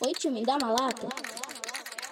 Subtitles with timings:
[0.00, 1.08] Oi, tio, me dá uma lata?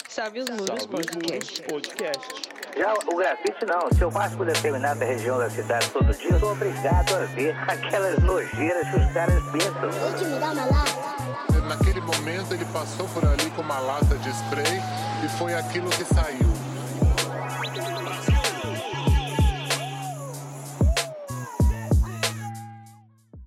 [0.09, 1.63] Salve os muros podcast.
[1.63, 2.51] Podcast.
[2.77, 3.89] Já o grafite não.
[3.97, 7.57] Se eu passo por determinada região da cidade todo dia, eu sou obrigado a ver
[7.71, 10.05] aquelas nojeiras que os caras pensam.
[10.05, 11.69] Oi, tio, me dá uma lata?
[11.69, 14.81] Naquele momento ele passou por ali com uma lata de spray
[15.25, 16.47] e foi aquilo que saiu.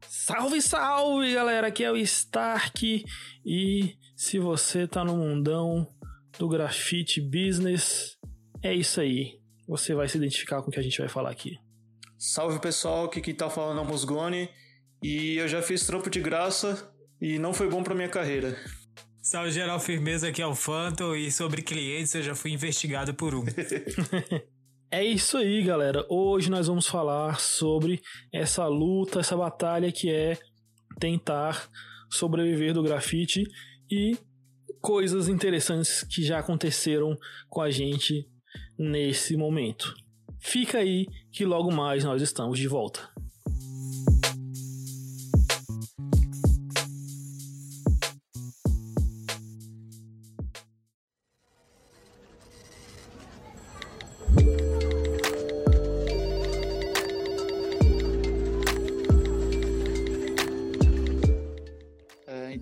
[0.07, 1.67] Salve, salve, galera!
[1.67, 3.03] Aqui é o Stark
[3.45, 5.87] e se você tá no mundão
[6.37, 8.17] do grafite business,
[8.61, 9.39] é isso aí.
[9.65, 11.57] Você vai se identificar com o que a gente vai falar aqui.
[12.17, 14.49] Salve pessoal, aqui quem tá falando é o Musgoni
[15.01, 18.57] e eu já fiz trampo de graça e não foi bom pra minha carreira.
[19.21, 23.33] Salve geral, firmeza, aqui é o Phantom e sobre clientes eu já fui investigado por
[23.33, 23.45] um.
[24.91, 26.03] É isso aí, galera.
[26.09, 28.01] Hoje nós vamos falar sobre
[28.33, 30.35] essa luta, essa batalha que é
[30.99, 31.69] tentar
[32.09, 33.43] sobreviver do grafite
[33.89, 34.17] e
[34.81, 37.17] coisas interessantes que já aconteceram
[37.49, 38.27] com a gente
[38.77, 39.93] nesse momento.
[40.39, 43.09] Fica aí que logo mais nós estamos de volta.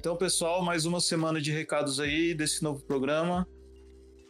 [0.08, 3.45] Então, pessoal, mais uma semana de recados aí desse novo programa.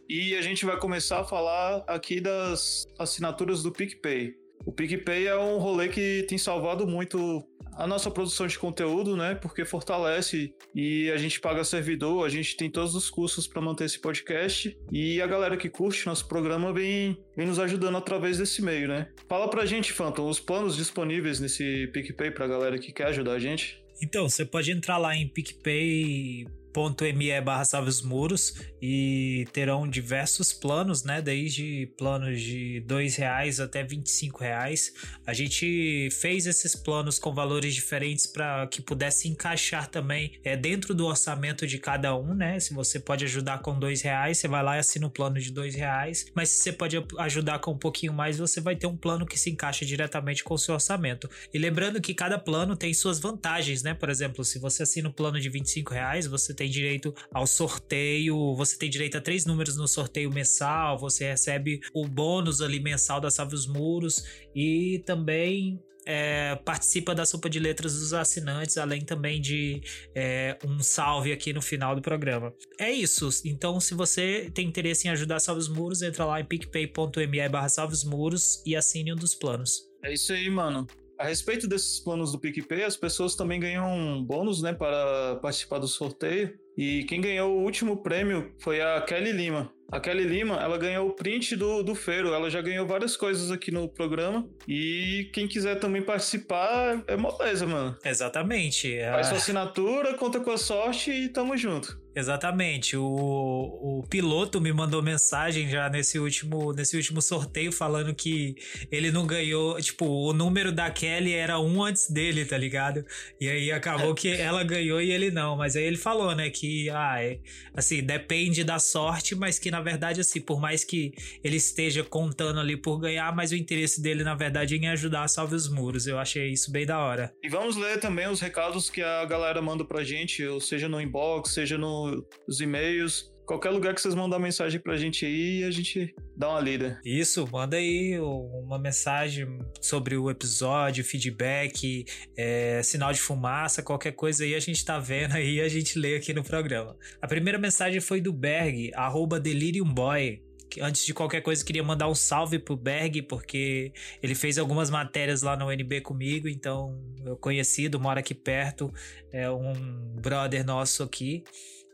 [0.10, 4.34] E a gente vai começar a falar aqui das assinaturas do PicPay.
[4.66, 9.36] O PicPay é um rolê que tem salvado muito a nossa produção de conteúdo, né?
[9.36, 13.84] Porque fortalece e a gente paga servidor, a gente tem todos os custos para manter
[13.84, 18.64] esse podcast e a galera que curte nosso programa vem, vem nos ajudando através desse
[18.64, 19.10] meio, né?
[19.30, 23.40] Fala pra gente, Phantom, os planos disponíveis nesse PicPay pra galera que quer ajudar a
[23.40, 23.86] gente.
[24.02, 31.04] Então, você pode entrar lá em picpay.me barra salve os muros e terão diversos planos,
[31.04, 31.22] né?
[31.22, 34.94] Desde planos de dois reais até 25 reais.
[35.26, 40.94] A gente fez esses planos com valores diferentes para que pudesse encaixar também é, dentro
[40.94, 42.60] do orçamento de cada um, né?
[42.60, 45.52] Se você pode ajudar com dois reais, você vai lá e assina o plano de
[45.52, 46.26] dois reais.
[46.34, 49.38] Mas se você pode ajudar com um pouquinho mais, você vai ter um plano que
[49.40, 51.30] se encaixa diretamente com o seu orçamento.
[51.54, 53.94] E lembrando que cada plano tem suas vantagens, né?
[53.94, 58.56] Por exemplo, se você assina o plano de 25 reais, você tem direito ao sorteio,
[58.56, 63.22] você tem direito a três números no sorteio mensal, você recebe o bônus ali mensal
[63.22, 64.24] da Salve os Muros
[64.56, 69.82] e também é, participa da sopa de letras dos assinantes, além também de
[70.16, 72.54] é, um salve aqui no final do programa.
[72.80, 73.30] É isso.
[73.46, 77.68] Então, se você tem interesse em ajudar Salve os Muros, entra lá em picpay.me barra
[78.06, 79.82] muros e assine um dos planos.
[80.02, 80.88] É isso aí, mano.
[81.20, 85.80] A respeito desses planos do PicPay, as pessoas também ganham um bônus, né, para participar
[85.80, 86.58] do sorteio.
[86.78, 89.74] E quem ganhou o último prêmio foi a Kelly Lima.
[89.90, 92.34] A Kelly Lima, ela ganhou o print do, do Feiro.
[92.34, 94.46] Ela já ganhou várias coisas aqui no programa.
[94.68, 97.96] E quem quiser também participar, é moleza, mano.
[98.04, 99.00] Exatamente.
[99.12, 101.98] Faz Ah, sua assinatura, conta com a sorte e tamo junto.
[102.18, 102.98] Exatamente.
[102.98, 108.56] O, o piloto me mandou mensagem já nesse último, nesse último sorteio falando que
[108.92, 109.80] ele não ganhou.
[109.80, 113.06] Tipo, o número da Kelly era um antes dele, tá ligado?
[113.40, 115.56] E aí acabou que ela ganhou e ele não.
[115.56, 117.38] Mas aí ele falou, né, que, ah, é,
[117.76, 121.12] assim, depende da sorte, mas que na verdade, assim, por mais que
[121.44, 125.24] ele esteja contando ali por ganhar, mas o interesse dele, na verdade, é em ajudar
[125.24, 126.08] a Salve os Muros.
[126.08, 127.34] Eu achei isso bem da hora.
[127.44, 131.00] E vamos ler também os recados que a galera manda pra gente, ou seja no
[131.02, 133.32] inbox, seja no- nos e-mails.
[133.48, 137.00] Qualquer lugar que vocês mandar mensagem pra gente aí, a gente dá uma lida.
[137.06, 142.04] Isso, manda aí uma mensagem sobre o episódio, feedback,
[142.36, 145.98] é, sinal de fumaça, qualquer coisa aí a gente tá vendo aí e a gente
[145.98, 146.98] lê aqui no programa.
[147.22, 150.44] A primeira mensagem foi do Berg, arroba Delirium Boy.
[150.70, 154.90] que Antes de qualquer coisa, queria mandar um salve pro Berg, porque ele fez algumas
[154.90, 158.94] matérias lá no UNB comigo, então eu conhecido, mora aqui perto,
[159.32, 159.74] é um
[160.22, 161.46] brother nosso aqui.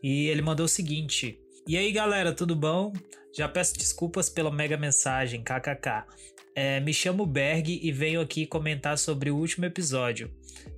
[0.02, 2.92] E ele mandou o seguinte: E aí galera, tudo bom?
[3.34, 6.04] Já peço desculpas pela mega mensagem, kkk.
[6.54, 10.30] É, me chamo Berg e venho aqui comentar sobre o último episódio,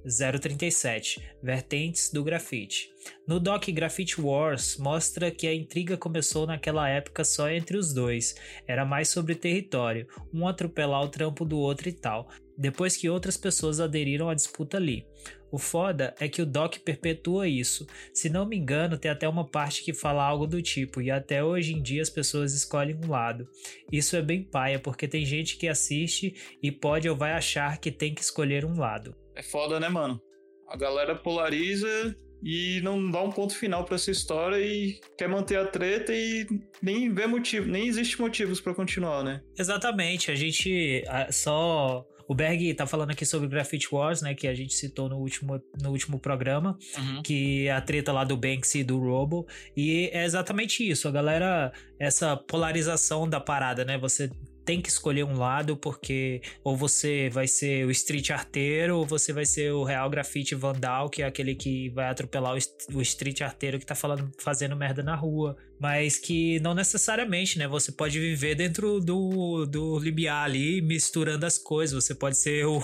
[0.06, 2.92] 037, Vertentes do Grafite.
[3.28, 8.36] No doc Graffiti Wars, mostra que a intriga começou naquela época só entre os dois.
[8.68, 12.30] Era mais sobre território, um atropelar o trampo do outro e tal.
[12.58, 15.06] Depois que outras pessoas aderiram à disputa ali.
[15.52, 17.88] O foda é que o Doc perpetua isso.
[18.14, 21.44] Se não me engano, tem até uma parte que fala algo do tipo, e até
[21.44, 23.48] hoje em dia as pessoas escolhem um lado.
[23.92, 27.92] Isso é bem paia, porque tem gente que assiste e pode ou vai achar que
[27.92, 29.16] tem que escolher um lado.
[29.36, 30.20] É foda, né, mano?
[30.68, 35.58] A galera polariza e não dá um ponto final para essa história e quer manter
[35.58, 36.46] a treta e
[36.82, 39.42] nem vê motivo, nem existe motivos para continuar, né?
[39.58, 44.34] Exatamente, a gente só o Berg tá falando aqui sobre Graffiti Wars, né?
[44.34, 46.78] Que a gente citou no último, no último programa.
[46.98, 47.22] Uhum.
[47.22, 49.48] Que é a treta lá do Banksy e do Robo.
[49.76, 51.08] E é exatamente isso.
[51.08, 53.98] A galera, essa polarização da parada, né?
[53.98, 54.30] Você
[54.66, 59.32] tem que escolher um lado porque ou você vai ser o street arteiro ou você
[59.32, 62.56] vai ser o real grafite vandal, que é aquele que vai atropelar
[62.94, 65.56] o, street arteiro que tá falando, fazendo merda na rua.
[65.80, 67.68] Mas que não necessariamente, né?
[67.68, 72.04] Você pode viver dentro do, do libiar ali, misturando as coisas.
[72.04, 72.82] Você pode ser o,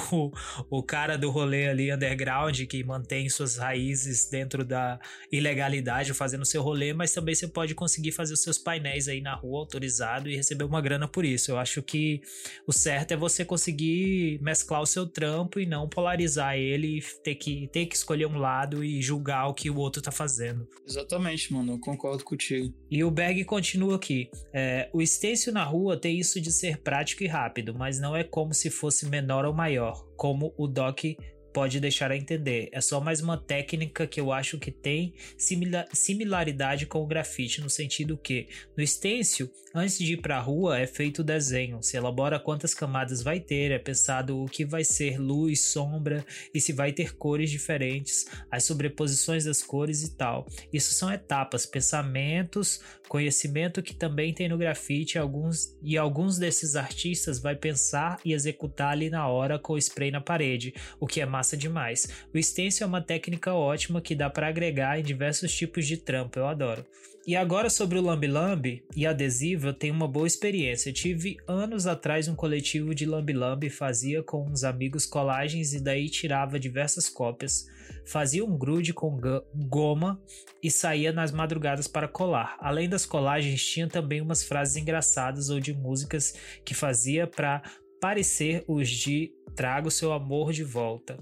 [0.70, 5.00] o cara do rolê ali underground que mantém suas raízes dentro da
[5.32, 9.34] ilegalidade, fazendo seu rolê, mas também você pode conseguir fazer os seus painéis aí na
[9.34, 11.52] rua autorizado e receber uma grana por isso.
[11.52, 12.22] Eu acho acho que
[12.68, 17.36] o certo é você conseguir mesclar o seu trampo e não polarizar ele e ter
[17.36, 20.68] que, ter que escolher um lado e julgar o que o outro tá fazendo.
[20.86, 22.74] Exatamente, mano, eu concordo contigo.
[22.92, 24.30] E o Berg continua aqui.
[24.54, 28.22] É, o stencil na rua tem isso de ser prático e rápido, mas não é
[28.22, 31.06] como se fosse menor ou maior, como o Doc
[31.54, 32.70] pode deixar a entender.
[32.72, 35.14] É só mais uma técnica que eu acho que tem
[35.94, 40.80] similaridade com o grafite, no sentido que no stencil, antes de ir para a rua,
[40.80, 44.84] é feito o desenho, se elabora quantas camadas vai ter, é pensado o que vai
[44.84, 50.48] ser luz, sombra e se vai ter cores diferentes, as sobreposições das cores e tal.
[50.72, 52.82] Isso são etapas, pensamentos,
[53.12, 58.94] conhecimento que também tem no grafite alguns, e alguns desses artistas vai pensar e executar
[58.94, 62.08] ali na hora com o spray na parede, o que é massa demais.
[62.34, 66.40] O stencil é uma técnica ótima que dá para agregar em diversos tipos de trampo,
[66.40, 66.86] eu adoro.
[67.28, 70.90] E agora sobre o Lambi Lambi e adesivo, eu tenho uma boa experiência.
[70.90, 75.82] Eu tive anos atrás um coletivo de Lambi Lambi, fazia com uns amigos colagens e
[75.82, 77.68] daí tirava diversas cópias,
[78.06, 79.20] fazia um grude com
[79.54, 80.22] goma
[80.62, 82.58] e saía nas madrugadas para colar.
[82.60, 86.34] Além das colagens, tinha também umas frases engraçadas ou de músicas
[86.66, 87.62] que fazia para
[88.00, 91.18] parecer os de Trago seu amor de volta.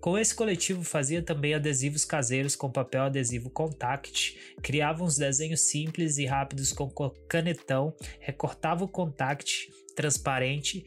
[0.00, 6.16] Com esse coletivo fazia também adesivos caseiros com papel adesivo contact, criava uns desenhos simples
[6.18, 6.88] e rápidos com
[7.28, 10.84] canetão, recortava o contact transparente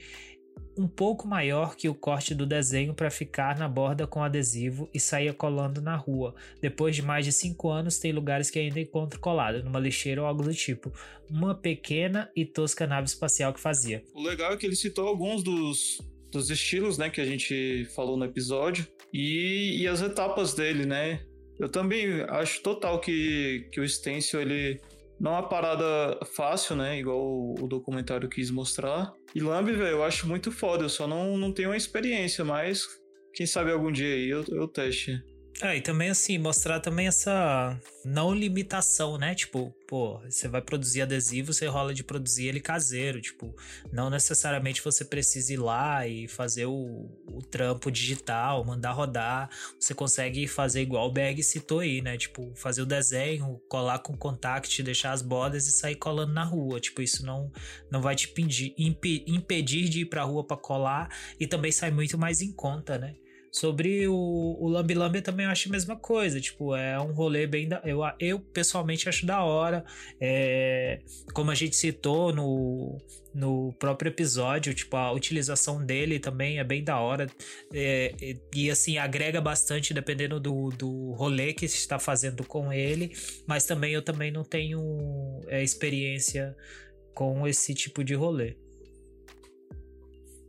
[0.80, 5.00] um pouco maior que o corte do desenho para ficar na borda com adesivo e
[5.00, 6.34] saía colando na rua.
[6.62, 10.28] Depois de mais de 5 anos, tem lugares que ainda encontro colado, numa lixeira ou
[10.28, 10.90] algo do tipo.
[11.30, 14.02] Uma pequena e tosca nave espacial que fazia.
[14.14, 18.16] O legal é que ele citou alguns dos, dos estilos, né, que a gente falou
[18.16, 21.20] no episódio e, e as etapas dele, né?
[21.60, 24.80] Eu também acho total que, que o stencil ele
[25.20, 27.00] não é uma parada fácil, né?
[27.00, 29.12] Igual o, documentário quis mostrar.
[29.36, 30.86] E Lamb, velho, eu acho muito foda.
[30.86, 32.88] Eu só não, não tenho uma experiência, mas
[33.34, 35.22] quem sabe algum dia aí eu, eu teste.
[35.62, 39.36] É, e também assim, mostrar também essa não limitação, né?
[39.36, 43.20] Tipo, pô, você vai produzir adesivo, você rola de produzir ele caseiro.
[43.20, 43.54] Tipo,
[43.92, 49.50] não necessariamente você precisa ir lá e fazer o, o trampo digital, mandar rodar.
[49.78, 52.18] Você consegue fazer igual o Berg citou aí, né?
[52.18, 56.80] Tipo, fazer o desenho, colar com contact, deixar as bordas e sair colando na rua.
[56.80, 57.52] Tipo, isso não,
[57.92, 62.18] não vai te impedir, impedir de ir pra rua pra colar e também sai muito
[62.18, 63.16] mais em conta, né?
[63.52, 64.14] Sobre o,
[64.60, 66.40] o Lambi Lambi também eu acho a mesma coisa.
[66.40, 67.82] Tipo, é um rolê bem da.
[67.84, 69.84] Eu, eu pessoalmente acho da hora.
[70.20, 71.00] É,
[71.34, 72.98] como a gente citou no,
[73.34, 77.28] no próprio episódio, tipo, a utilização dele também é bem da hora.
[77.74, 78.14] É,
[78.54, 83.12] e assim, agrega bastante dependendo do, do rolê que se está fazendo com ele.
[83.48, 86.56] Mas também eu também não tenho é, experiência
[87.16, 88.56] com esse tipo de rolê.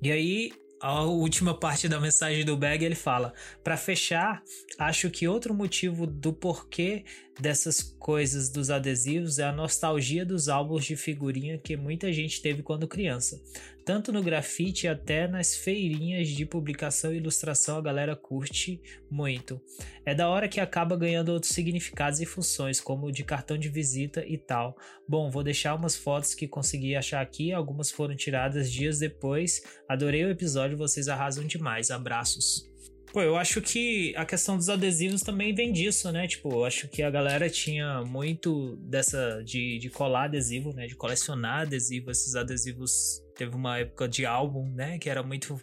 [0.03, 3.33] E aí, a última parte da mensagem do Bag ele fala:
[3.63, 4.43] para fechar,
[4.79, 7.05] acho que outro motivo do porquê
[7.41, 12.63] dessas coisas dos adesivos é a nostalgia dos álbuns de figurinha que muita gente teve
[12.63, 13.41] quando criança.
[13.85, 18.81] Tanto no grafite até nas feirinhas de publicação e ilustração a galera curte
[19.11, 19.61] muito.
[20.05, 24.25] É da hora que acaba ganhando outros significados e funções, como de cartão de visita
[24.25, 24.77] e tal.
[25.09, 29.63] Bom, vou deixar umas fotos que consegui achar aqui, algumas foram tiradas dias depois.
[29.89, 31.91] Adorei o episódio, vocês arrasam demais.
[31.91, 32.70] Abraços.
[33.13, 36.29] Pô, eu acho que a questão dos adesivos também vem disso, né?
[36.29, 40.87] Tipo, eu acho que a galera tinha muito dessa de, de colar adesivo, né?
[40.87, 42.11] De colecionar adesivo.
[42.11, 44.97] Esses adesivos teve uma época de álbum, né?
[44.99, 45.61] Que era muito.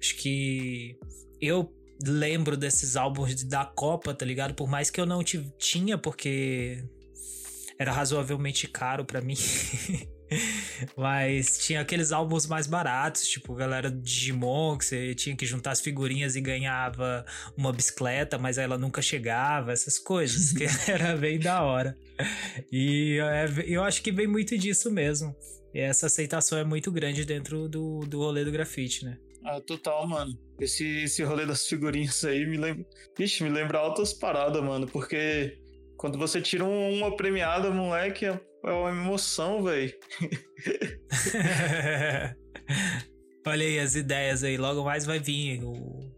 [0.00, 0.98] Acho que
[1.40, 1.72] eu
[2.04, 4.54] lembro desses álbuns da Copa, tá ligado?
[4.54, 6.82] Por mais que eu não tinha, porque
[7.78, 9.36] era razoavelmente caro para mim.
[10.96, 15.72] Mas tinha aqueles álbuns mais baratos, tipo galera de Digimon, que você tinha que juntar
[15.72, 17.24] as figurinhas e ganhava
[17.56, 21.96] uma bicicleta, mas ela nunca chegava, essas coisas, que era bem da hora.
[22.70, 25.34] E é, eu acho que vem muito disso mesmo.
[25.72, 29.18] E essa aceitação é muito grande dentro do, do rolê do grafite, né?
[29.44, 30.38] Ah, total, mano.
[30.60, 32.84] Esse, esse rolê das figurinhas aí me lembra.
[33.18, 34.86] Ixi, me lembra altas paradas, mano.
[34.86, 35.58] Porque
[35.96, 38.26] quando você tira uma premiada, moleque,
[38.64, 39.94] é uma emoção, velho.
[43.46, 44.56] Olha aí as ideias aí.
[44.56, 46.12] Logo mais vai vir o,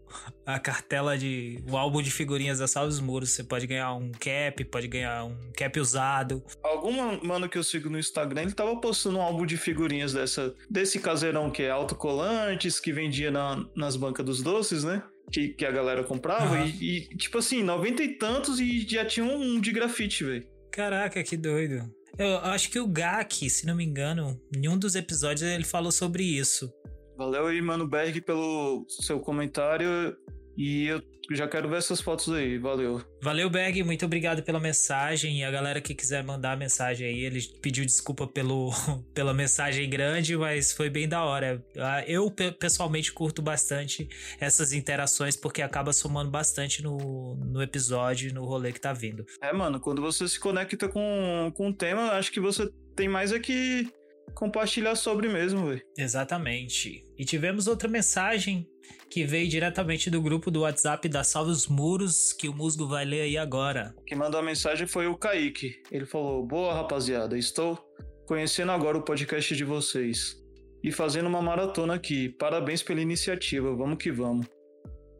[0.45, 1.63] a cartela de.
[1.69, 3.31] o álbum de figurinhas da Salve dos Muros.
[3.31, 6.43] Você pode ganhar um cap, pode ganhar um cap usado.
[6.61, 10.53] Algum mano que eu sigo no Instagram, ele tava postando um álbum de figurinhas dessa,
[10.69, 15.01] desse caseirão que é autocolantes, que vendia na, nas bancas dos doces, né?
[15.31, 16.57] Que, que a galera comprava.
[16.57, 16.65] Uhum.
[16.65, 20.45] E, e, tipo assim, noventa e tantos e já tinha um de grafite, velho.
[20.71, 21.89] Caraca, que doido.
[22.17, 25.91] Eu acho que o Gak, se não me engano, em um dos episódios ele falou
[25.91, 26.71] sobre isso.
[27.17, 30.15] Valeu aí, Mano Berg, pelo seu comentário.
[30.57, 33.01] E eu já quero ver essas fotos aí, valeu.
[33.21, 35.39] Valeu, Berg, muito obrigado pela mensagem.
[35.39, 38.71] E a galera que quiser mandar mensagem aí, ele pediu desculpa pelo,
[39.13, 41.63] pela mensagem grande, mas foi bem da hora.
[41.77, 42.29] Ah, eu
[42.59, 44.07] pessoalmente curto bastante
[44.39, 49.25] essas interações porque acaba somando bastante no, no episódio, no rolê que tá vindo.
[49.41, 53.31] É, mano, quando você se conecta com, com o tema, acho que você tem mais
[53.31, 53.87] é que
[54.35, 55.81] compartilhar sobre mesmo, velho.
[55.97, 57.03] Exatamente.
[57.17, 58.67] E tivemos outra mensagem
[59.09, 63.05] que veio diretamente do grupo do WhatsApp da Salve os Muros, que o Musgo vai
[63.05, 63.93] ler aí agora.
[64.05, 65.81] Quem mandou a mensagem foi o Kaique.
[65.91, 67.77] Ele falou: Boa rapaziada, estou
[68.25, 70.41] conhecendo agora o podcast de vocês
[70.83, 72.29] e fazendo uma maratona aqui.
[72.29, 74.47] Parabéns pela iniciativa, vamos que vamos.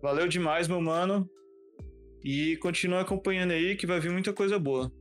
[0.01, 1.29] Valeu demais, meu mano.
[2.23, 4.91] E continue acompanhando aí que vai vir muita coisa boa.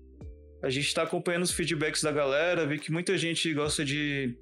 [0.62, 4.36] A gente está acompanhando os feedbacks da galera, vi que muita gente gosta de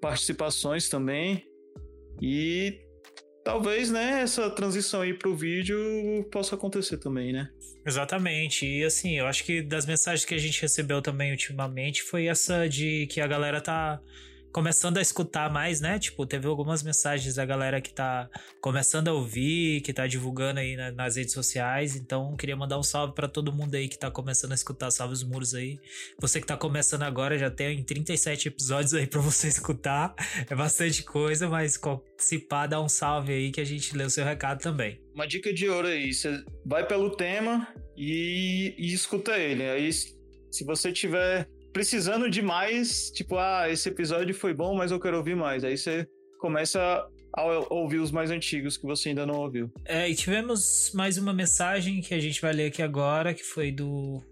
[0.00, 1.44] participações também.
[2.22, 2.78] E
[3.44, 5.78] talvez, né, essa transição aí pro vídeo
[6.32, 7.50] possa acontecer também, né?
[7.86, 8.66] Exatamente.
[8.66, 12.66] E assim, eu acho que das mensagens que a gente recebeu também ultimamente foi essa
[12.66, 14.00] de que a galera tá
[14.54, 15.98] começando a escutar mais, né?
[15.98, 18.30] Tipo, teve algumas mensagens da galera que tá
[18.60, 21.96] começando a ouvir, que tá divulgando aí na, nas redes sociais.
[21.96, 25.12] Então, queria mandar um salve para todo mundo aí que tá começando a escutar Salve
[25.12, 25.80] os Muros aí.
[26.20, 30.14] Você que tá começando agora, já tem 37 episódios aí para você escutar.
[30.48, 31.76] É bastante coisa, mas
[32.16, 35.02] se pá, dá um salve aí que a gente lê o seu recado também.
[35.12, 39.64] Uma dica de ouro aí, você vai pelo tema e, e escuta ele.
[39.64, 45.00] Aí, se você tiver precisando de mais, tipo, ah, esse episódio foi bom, mas eu
[45.00, 45.64] quero ouvir mais.
[45.64, 47.04] Aí você começa
[47.36, 49.70] a ouvir os mais antigos que você ainda não ouviu.
[49.84, 53.72] É, e tivemos mais uma mensagem que a gente vai ler aqui agora, que foi
[53.72, 54.22] do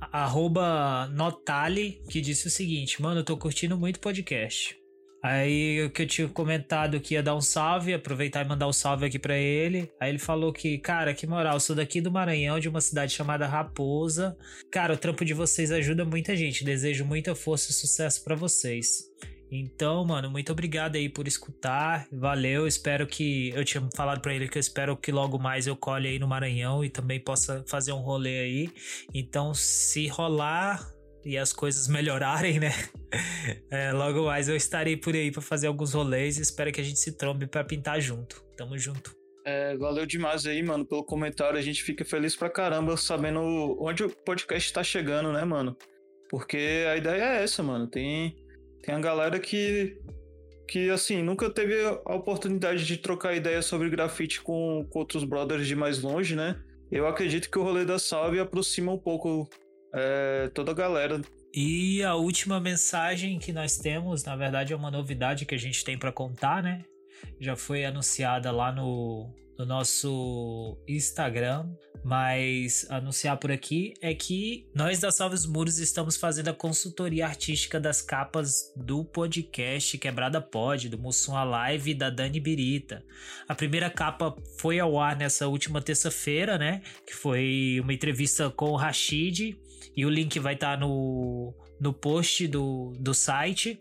[0.00, 4.77] arroba Notali, que disse o seguinte, mano, eu tô curtindo muito podcast.
[5.22, 8.72] Aí o que eu tinha comentado que ia dar um salve, aproveitar e mandar um
[8.72, 9.90] salve aqui para ele.
[9.98, 13.46] Aí ele falou que, cara, que moral, sou daqui do Maranhão, de uma cidade chamada
[13.46, 14.36] Raposa.
[14.70, 16.64] Cara, o trampo de vocês ajuda muita gente.
[16.64, 19.08] Desejo muita força e sucesso para vocês.
[19.50, 22.06] Então, mano, muito obrigado aí por escutar.
[22.12, 22.66] Valeu.
[22.66, 23.50] Espero que.
[23.54, 26.28] Eu tinha falado para ele que eu espero que logo mais eu colhe aí no
[26.28, 28.70] Maranhão e também possa fazer um rolê aí.
[29.14, 30.86] Então, se rolar,
[31.24, 32.70] e as coisas melhorarem, né?
[33.70, 36.84] É, logo mais eu estarei por aí para fazer alguns rolês e espero que a
[36.84, 38.44] gente se trombe para pintar junto.
[38.54, 39.16] Tamo junto.
[39.46, 41.58] É, valeu demais aí, mano, pelo comentário.
[41.58, 43.40] A gente fica feliz pra caramba sabendo
[43.80, 45.74] onde o podcast tá chegando, né, mano?
[46.28, 47.86] Porque a ideia é essa, mano.
[47.86, 48.36] Tem,
[48.82, 49.96] tem a galera que,
[50.68, 55.66] que, assim, nunca teve a oportunidade de trocar ideia sobre grafite com, com outros brothers
[55.66, 56.60] de mais longe, né?
[56.92, 59.48] Eu acredito que o rolê da Salve aproxima um pouco
[59.98, 61.20] é, toda a galera.
[61.52, 65.84] E a última mensagem que nós temos, na verdade, é uma novidade que a gente
[65.84, 66.84] tem para contar, né?
[67.40, 71.68] Já foi anunciada lá no, no nosso Instagram,
[72.04, 77.80] mas anunciar por aqui é que nós da Salves Muros estamos fazendo a consultoria artística
[77.80, 83.02] das capas do podcast Quebrada Pod, do Mussum Live e da Dani Birita.
[83.48, 86.82] A primeira capa foi ao ar nessa última terça-feira, né?
[87.04, 89.58] Que foi uma entrevista com o Rashid
[89.96, 93.78] e o link vai estar tá no, no post do, do site.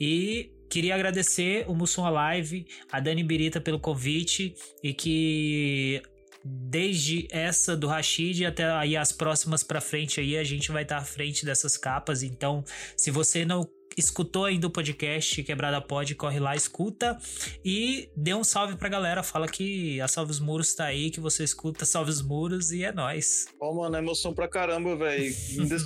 [0.00, 6.02] E Queria agradecer o Mussum Live, a Dani Birita pelo convite e que
[6.44, 10.96] desde essa do Rashid até aí as próximas para frente aí a gente vai estar
[10.96, 12.24] tá à frente dessas capas.
[12.24, 12.64] Então,
[12.96, 13.64] se você não
[13.96, 17.18] escutou ainda o podcast Quebrada Pod, corre lá, escuta
[17.64, 19.22] e dê um salve pra galera.
[19.22, 22.84] Fala que a Salve os Muros tá aí, que você escuta Salve os Muros e
[22.84, 23.46] é nóis.
[23.58, 25.32] Pô, mano, é emoção pra caramba, velho.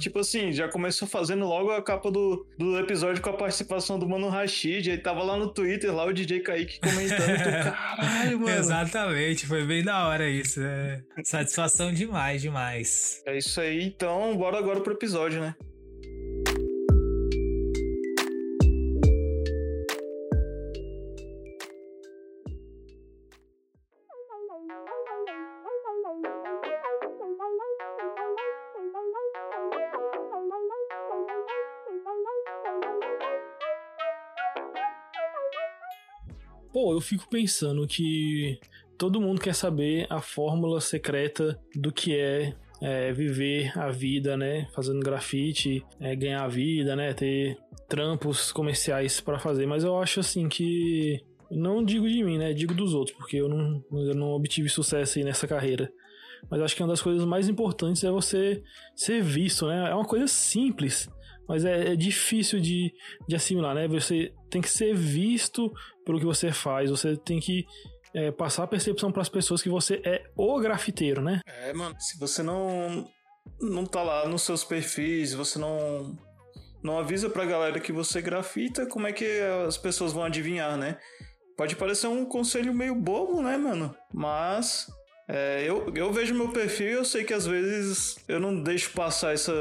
[0.00, 4.08] tipo assim, já começou fazendo logo a capa do, do episódio com a participação do
[4.08, 4.90] Mano Rashid.
[4.90, 7.38] Aí tava lá no Twitter, lá o DJ Kaique comentando.
[7.38, 8.58] tô, caralho, mano.
[8.58, 10.60] Exatamente, foi bem da hora isso.
[10.60, 11.02] É.
[11.24, 13.22] Satisfação demais, demais.
[13.26, 15.54] É isso aí, então bora agora pro episódio, né?
[36.72, 38.58] Pô, eu fico pensando que
[38.98, 44.68] todo mundo quer saber a fórmula secreta do que é, é viver a vida, né?
[44.75, 47.14] Fazendo grafite, é, ganhar a vida, né?
[47.14, 47.56] Ter
[47.88, 49.66] trampos comerciais para fazer.
[49.66, 51.20] Mas eu acho assim que.
[51.50, 52.52] Não digo de mim, né?
[52.52, 55.90] Digo dos outros, porque eu não, eu não obtive sucesso aí nessa carreira.
[56.50, 58.62] Mas acho que uma das coisas mais importantes é você
[58.94, 59.90] ser visto, né?
[59.90, 61.08] É uma coisa simples,
[61.49, 62.93] mas é, é, difícil de,
[63.26, 63.88] de assimilar, né?
[63.88, 65.73] Você tem que ser visto
[66.05, 67.67] pelo que você faz, você tem que
[68.14, 71.40] é, passar a percepção para as pessoas que você é o grafiteiro, né?
[71.47, 73.09] É, mano, se você não
[73.61, 76.17] não tá lá nos seus perfis, você não
[76.83, 80.99] não avisa pra galera que você grafita, como é que as pessoas vão adivinhar, né?
[81.57, 83.95] Pode parecer um conselho meio bobo, né, mano?
[84.12, 84.87] Mas
[85.30, 88.92] é, eu, eu vejo meu perfil e eu sei que às vezes eu não deixo
[88.92, 89.52] passar essa,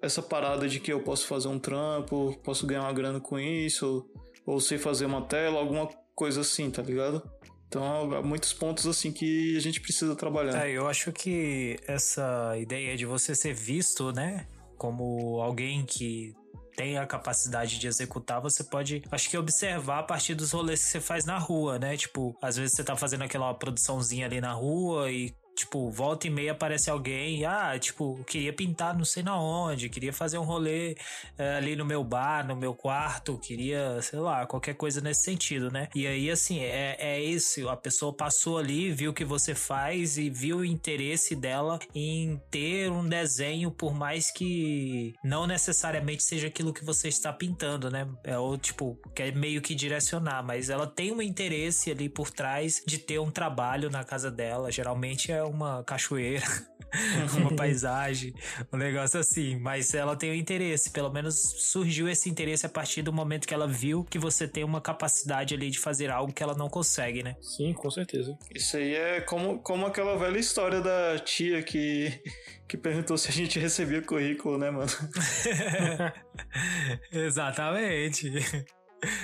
[0.00, 4.08] essa parada de que eu posso fazer um trampo, posso ganhar uma grana com isso,
[4.46, 7.28] ou, sei fazer uma tela, alguma coisa assim, tá ligado?
[7.66, 10.64] Então, há muitos pontos assim que a gente precisa trabalhar.
[10.64, 14.46] É, eu acho que essa ideia de você ser visto, né,
[14.78, 16.36] como alguém que
[16.76, 20.90] tem a capacidade de executar, você pode, acho que observar a partir dos rolês que
[20.90, 21.96] você faz na rua, né?
[21.96, 26.30] Tipo, às vezes você tá fazendo aquela produçãozinha ali na rua e Tipo, volta e
[26.30, 30.94] meia aparece alguém, ah, tipo, queria pintar não sei na onde, queria fazer um rolê
[31.38, 35.70] é, ali no meu bar, no meu quarto, queria, sei lá, qualquer coisa nesse sentido,
[35.70, 35.88] né?
[35.94, 40.18] E aí, assim, é, é isso, a pessoa passou ali, viu o que você faz
[40.18, 46.48] e viu o interesse dela em ter um desenho, por mais que não necessariamente seja
[46.48, 48.06] aquilo que você está pintando, né?
[48.24, 52.82] É, ou, tipo, quer meio que direcionar, mas ela tem um interesse ali por trás
[52.86, 56.44] de ter um trabalho na casa dela, geralmente é uma cachoeira,
[57.38, 58.34] uma paisagem,
[58.72, 59.56] um negócio assim.
[59.58, 63.54] Mas ela tem o interesse, pelo menos surgiu esse interesse a partir do momento que
[63.54, 67.22] ela viu que você tem uma capacidade ali de fazer algo que ela não consegue,
[67.22, 67.36] né?
[67.40, 68.36] Sim, com certeza.
[68.54, 72.20] Isso aí é como, como aquela velha história da tia que,
[72.68, 74.90] que perguntou se a gente recebia currículo, né, mano?
[77.12, 78.32] Exatamente.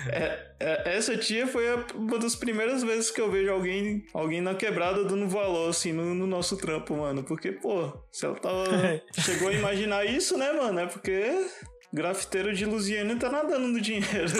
[0.08, 4.54] É, é, essa tia foi uma das primeiras vezes que eu vejo alguém, alguém na
[4.54, 7.22] quebrada dando valor, assim, no, no nosso trampo, mano.
[7.24, 8.64] Porque, pô, se ela tava,
[9.18, 10.80] chegou a imaginar isso, né, mano?
[10.80, 11.46] É porque
[11.92, 14.08] grafiteiro de Lusiana tá nadando no dinheiro.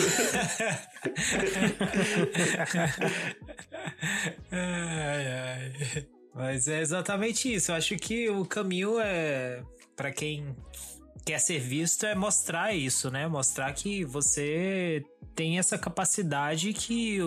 [4.50, 5.72] ai, ai.
[6.34, 7.70] Mas é exatamente isso.
[7.70, 9.62] Eu acho que o caminho é
[9.94, 10.56] para quem
[11.24, 13.26] quer ser visto é mostrar isso, né?
[13.26, 15.04] Mostrar que você
[15.34, 17.18] tem essa capacidade que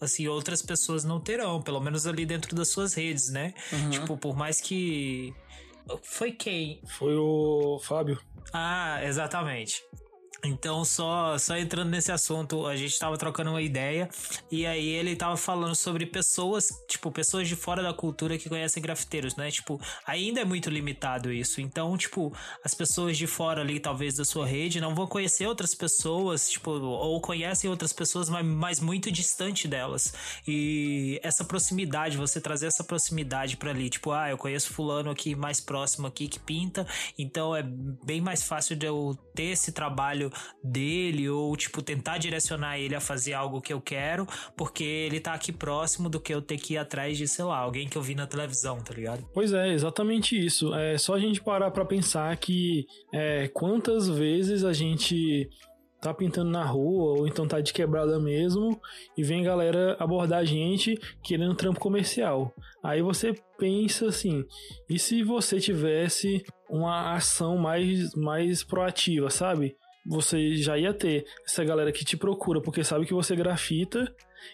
[0.00, 3.54] assim outras pessoas não terão, pelo menos ali dentro das suas redes, né?
[3.72, 3.90] Uhum.
[3.90, 5.34] Tipo, por mais que
[6.02, 6.80] foi quem?
[6.86, 8.20] Foi o Fábio.
[8.52, 9.82] Ah, exatamente.
[10.44, 14.08] Então, só, só entrando nesse assunto, a gente tava trocando uma ideia
[14.50, 18.82] e aí ele tava falando sobre pessoas, tipo, pessoas de fora da cultura que conhecem
[18.82, 19.50] grafiteiros, né?
[19.50, 21.60] Tipo, ainda é muito limitado isso.
[21.60, 25.74] Então, tipo, as pessoas de fora ali, talvez da sua rede, não vão conhecer outras
[25.74, 30.12] pessoas, tipo, ou conhecem outras pessoas, mas, mas muito distante delas.
[30.46, 35.34] E essa proximidade, você trazer essa proximidade para ali, tipo, ah, eu conheço fulano aqui
[35.34, 36.86] mais próximo aqui que pinta,
[37.18, 40.30] então é bem mais fácil de eu ter esse trabalho
[40.62, 45.34] dele ou, tipo, tentar direcionar ele a fazer algo que eu quero, porque ele tá
[45.34, 48.02] aqui próximo do que eu ter que ir atrás de, sei lá, alguém que eu
[48.02, 49.24] vi na televisão, tá ligado?
[49.32, 50.74] Pois é, exatamente isso.
[50.74, 55.48] É só a gente parar pra pensar que é, quantas vezes a gente
[56.04, 58.78] tá pintando na rua ou então tá de quebrada mesmo
[59.16, 62.54] e vem galera abordar a gente querendo trampo comercial.
[62.82, 64.44] Aí você pensa assim,
[64.86, 69.74] e se você tivesse uma ação mais, mais proativa, sabe?
[70.04, 74.12] Você já ia ter essa galera que te procura porque sabe que você grafita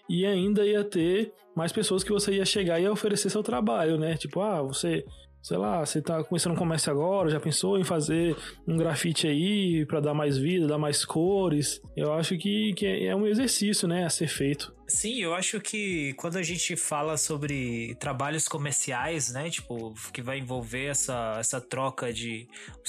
[0.09, 3.99] e ainda ia ter mais pessoas que você ia chegar e ia oferecer seu trabalho,
[3.99, 4.17] né?
[4.17, 5.05] Tipo, ah, você
[5.43, 8.37] sei lá, você tá começando um comércio agora, já pensou em fazer
[8.69, 11.81] um grafite aí para dar mais vida, dar mais cores?
[11.97, 14.73] Eu acho que, que é um exercício, né, a ser feito.
[14.91, 20.39] Sim, eu acho que quando a gente fala sobre trabalhos comerciais, né, tipo, que vai
[20.39, 22.49] envolver essa, essa troca de,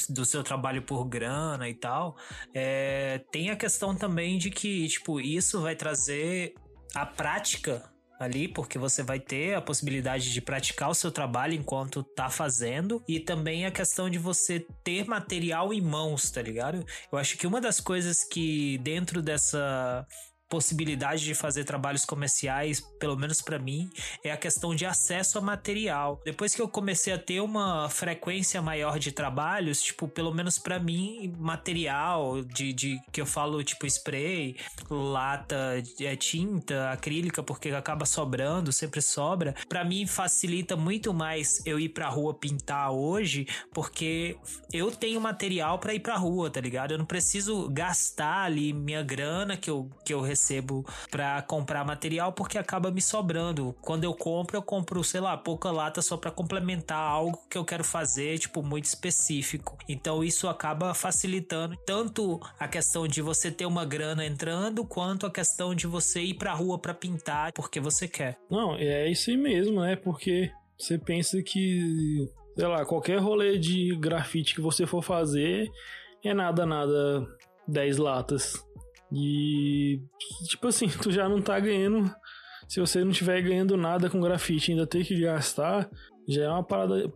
[0.09, 2.17] do seu trabalho por grana e tal,
[2.55, 6.55] é, tem a questão também de que, tipo, isso vai trazer
[6.95, 7.83] a prática
[8.19, 13.03] ali, porque você vai ter a possibilidade de praticar o seu trabalho enquanto tá fazendo,
[13.07, 16.83] e também a questão de você ter material em mãos, tá ligado?
[17.11, 20.05] Eu acho que uma das coisas que dentro dessa
[20.51, 23.89] possibilidade de fazer trabalhos comerciais, pelo menos para mim,
[24.21, 26.19] é a questão de acesso a material.
[26.25, 30.77] Depois que eu comecei a ter uma frequência maior de trabalhos, tipo, pelo menos para
[30.77, 34.57] mim, material de, de que eu falo tipo spray,
[34.89, 39.55] lata, é, tinta, acrílica, porque acaba sobrando, sempre sobra.
[39.69, 44.35] Para mim facilita muito mais eu ir pra rua pintar hoje, porque
[44.73, 46.91] eu tenho material para ir pra rua, tá ligado?
[46.91, 51.85] Eu não preciso gastar ali minha grana que eu, que eu recebo recebo para comprar
[51.85, 53.75] material porque acaba me sobrando.
[53.81, 57.63] Quando eu compro, eu compro, sei lá, pouca lata só para complementar algo que eu
[57.63, 59.77] quero fazer, tipo, muito específico.
[59.87, 65.31] Então isso acaba facilitando tanto a questão de você ter uma grana entrando, quanto a
[65.31, 68.37] questão de você ir pra rua para pintar porque você quer.
[68.49, 69.95] Não, é isso aí mesmo, né?
[69.95, 75.69] Porque você pensa que, sei lá, qualquer rolê de grafite que você for fazer
[76.23, 77.25] é nada, nada
[77.67, 78.70] 10 latas.
[79.11, 79.99] E,
[80.47, 82.11] tipo assim, tu já não tá ganhando.
[82.67, 85.89] Se você não estiver ganhando nada com grafite ainda ter que gastar,
[86.27, 87.11] já é uma parada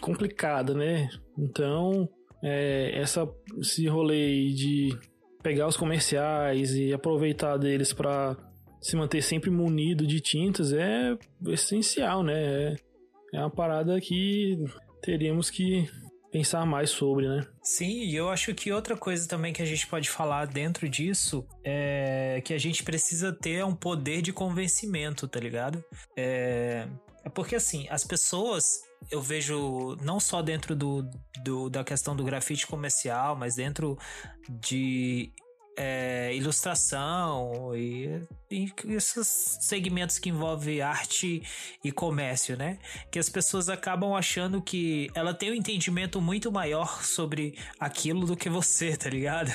[0.00, 1.08] complicada, né?
[1.38, 2.08] Então,
[2.42, 3.26] é, essa,
[3.58, 4.96] esse rolê de
[5.42, 8.36] pegar os comerciais e aproveitar deles para
[8.80, 12.34] se manter sempre munido de tintas é essencial, né?
[12.34, 12.76] É,
[13.34, 14.62] é uma parada que
[15.00, 15.88] teríamos que
[16.34, 17.46] pensar mais sobre, né?
[17.62, 21.46] Sim, e eu acho que outra coisa também que a gente pode falar dentro disso
[21.62, 25.84] é que a gente precisa ter um poder de convencimento, tá ligado?
[26.16, 26.88] É,
[27.24, 31.08] é porque assim, as pessoas eu vejo não só dentro do,
[31.44, 33.96] do, da questão do grafite comercial, mas dentro
[34.48, 35.32] de
[35.76, 41.42] é, ilustração e, e, esses segmentos que envolvem arte
[41.82, 42.78] e comércio, né?
[43.10, 48.36] Que as pessoas acabam achando que ela tem um entendimento muito maior sobre aquilo do
[48.36, 49.52] que você, tá ligado?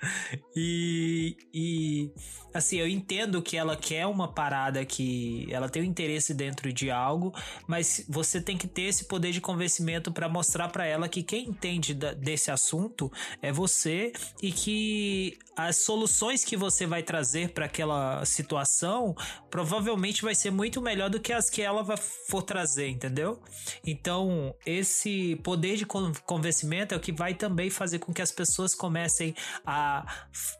[0.58, 2.10] E, e
[2.54, 6.90] assim, eu entendo que ela quer uma parada que ela tem um interesse dentro de
[6.90, 7.34] algo,
[7.66, 11.50] mas você tem que ter esse poder de convencimento para mostrar para ela que quem
[11.50, 17.64] entende da, desse assunto é você e que as soluções que você vai trazer para
[17.66, 19.14] aquela situação
[19.50, 21.84] provavelmente vai ser muito melhor do que as que ela
[22.28, 23.42] for trazer, entendeu?
[23.86, 28.74] Então, esse poder de convencimento é o que vai também fazer com que as pessoas
[28.74, 29.85] comecem a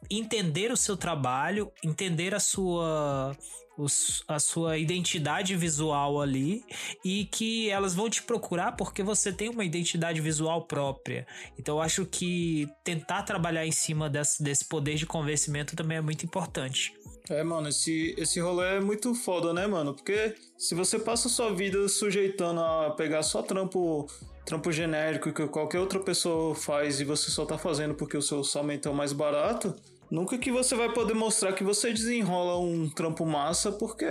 [0.09, 3.35] entender o seu trabalho, entender a sua
[4.27, 6.63] a sua identidade visual ali
[7.05, 11.27] e que elas vão te procurar porque você tem uma identidade visual própria.
[11.59, 16.25] Então acho que tentar trabalhar em cima desse, desse poder de convencimento também é muito
[16.25, 16.91] importante.
[17.29, 19.93] É, mano, esse, esse rolê é muito foda, né, mano?
[19.93, 24.07] Porque se você passa sua vida sujeitando a pegar só trampo
[24.47, 28.37] trampo genérico que qualquer outra pessoa faz e você só tá fazendo porque o seu
[28.37, 29.75] orçamento é o mais barato,
[30.09, 34.05] nunca que você vai poder mostrar que você desenrola um trampo massa porque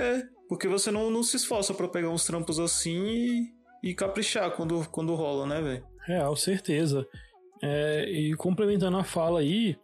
[0.47, 4.87] porque você não, não se esforça para pegar uns trampos assim e, e caprichar quando,
[4.91, 5.85] quando rola, né, velho?
[6.07, 7.05] Real, certeza.
[7.63, 9.77] É, e complementando a fala aí,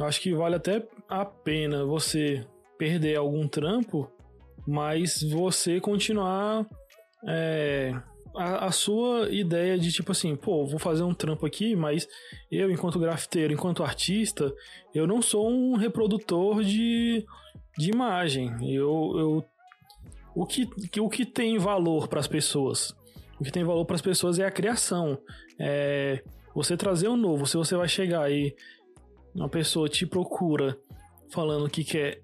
[0.00, 2.46] acho que vale até a pena você
[2.78, 4.10] perder algum trampo,
[4.66, 6.64] mas você continuar
[7.26, 7.92] é,
[8.36, 12.08] a, a, sua ideia de tipo assim, pô, vou fazer um trampo aqui, mas
[12.50, 14.52] eu, enquanto grafiteiro, enquanto artista,
[14.94, 17.24] eu não sou um reprodutor de,
[17.78, 18.54] de imagem.
[18.62, 19.44] Eu, eu
[20.34, 20.68] o que,
[21.00, 22.94] o que tem valor para as pessoas?
[23.40, 25.18] O que tem valor para as pessoas é a criação.
[25.58, 26.22] É
[26.54, 27.46] você trazer um novo.
[27.46, 28.54] Se você vai chegar e
[29.34, 30.78] uma pessoa te procura
[31.30, 32.20] falando que quer,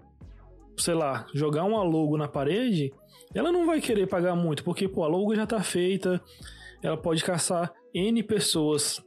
[0.76, 2.92] sei lá, jogar uma logo na parede,
[3.34, 6.20] ela não vai querer pagar muito, porque pô, a logo já tá feita,
[6.82, 9.02] ela pode caçar N pessoas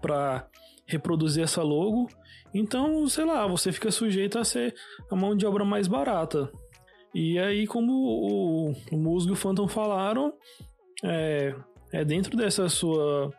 [0.00, 0.48] para
[0.86, 2.08] reproduzir essa logo.
[2.52, 4.74] Então, sei lá, você fica sujeito a ser
[5.10, 6.50] a mão de obra mais barata.
[7.14, 10.32] E aí, como o, o Musgo e o Phantom falaram,
[11.02, 11.54] é,
[11.92, 13.30] é dentro dessa sua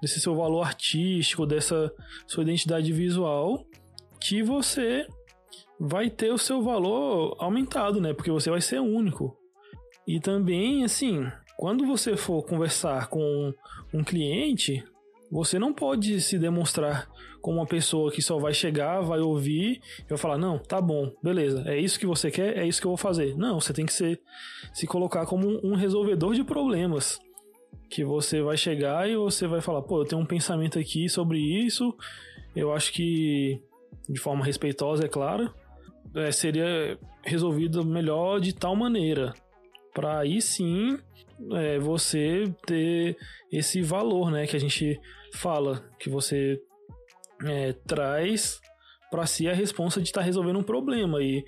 [0.00, 1.90] desse seu valor artístico, dessa
[2.26, 3.64] sua identidade visual,
[4.20, 5.06] que você
[5.80, 8.12] vai ter o seu valor aumentado, né?
[8.12, 9.34] Porque você vai ser único.
[10.06, 13.52] E também, assim, quando você for conversar com
[13.92, 14.84] um cliente,
[15.30, 17.08] você não pode se demonstrar
[17.40, 21.12] como uma pessoa que só vai chegar, vai ouvir e vai falar: não, tá bom,
[21.22, 23.36] beleza, é isso que você quer, é isso que eu vou fazer.
[23.36, 24.20] Não, você tem que ser,
[24.72, 27.18] se colocar como um resolvedor de problemas.
[27.90, 31.38] Que você vai chegar e você vai falar: pô, eu tenho um pensamento aqui sobre
[31.38, 31.94] isso,
[32.56, 33.60] eu acho que
[34.08, 35.52] de forma respeitosa, é claro,
[36.14, 39.34] é, seria resolvido melhor de tal maneira.
[39.94, 40.98] Para aí sim
[41.52, 43.16] é, você ter
[43.50, 44.46] esse valor, né?
[44.46, 45.00] Que a gente
[45.32, 46.60] fala, que você
[47.46, 48.60] é, traz
[49.10, 51.22] para si a responsa de estar tá resolvendo um problema.
[51.22, 51.44] E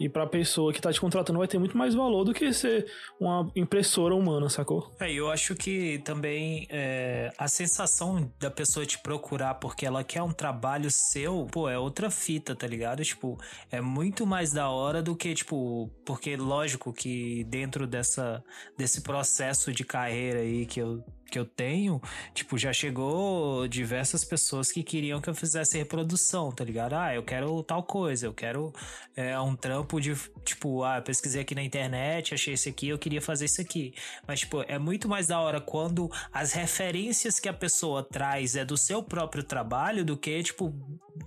[0.00, 2.50] e para a pessoa que está te contratando vai ter muito mais valor do que
[2.54, 4.90] ser uma impressora humana, sacou?
[4.98, 10.22] É, eu acho que também é, a sensação da pessoa te procurar porque ela quer
[10.22, 13.04] um trabalho seu, pô, é outra fita, tá ligado?
[13.04, 13.38] Tipo,
[13.70, 18.42] é muito mais da hora do que, tipo, porque lógico que dentro dessa,
[18.78, 22.00] desse processo de carreira aí que eu que eu tenho,
[22.34, 26.94] tipo, já chegou diversas pessoas que queriam que eu fizesse reprodução, tá ligado?
[26.94, 28.72] Ah, eu quero tal coisa, eu quero
[29.16, 30.14] é, um trampo de,
[30.44, 33.94] tipo, ah, pesquisei aqui na internet, achei isso aqui, eu queria fazer isso aqui.
[34.26, 38.64] Mas, tipo, é muito mais da hora quando as referências que a pessoa traz é
[38.64, 40.74] do seu próprio trabalho do que, tipo,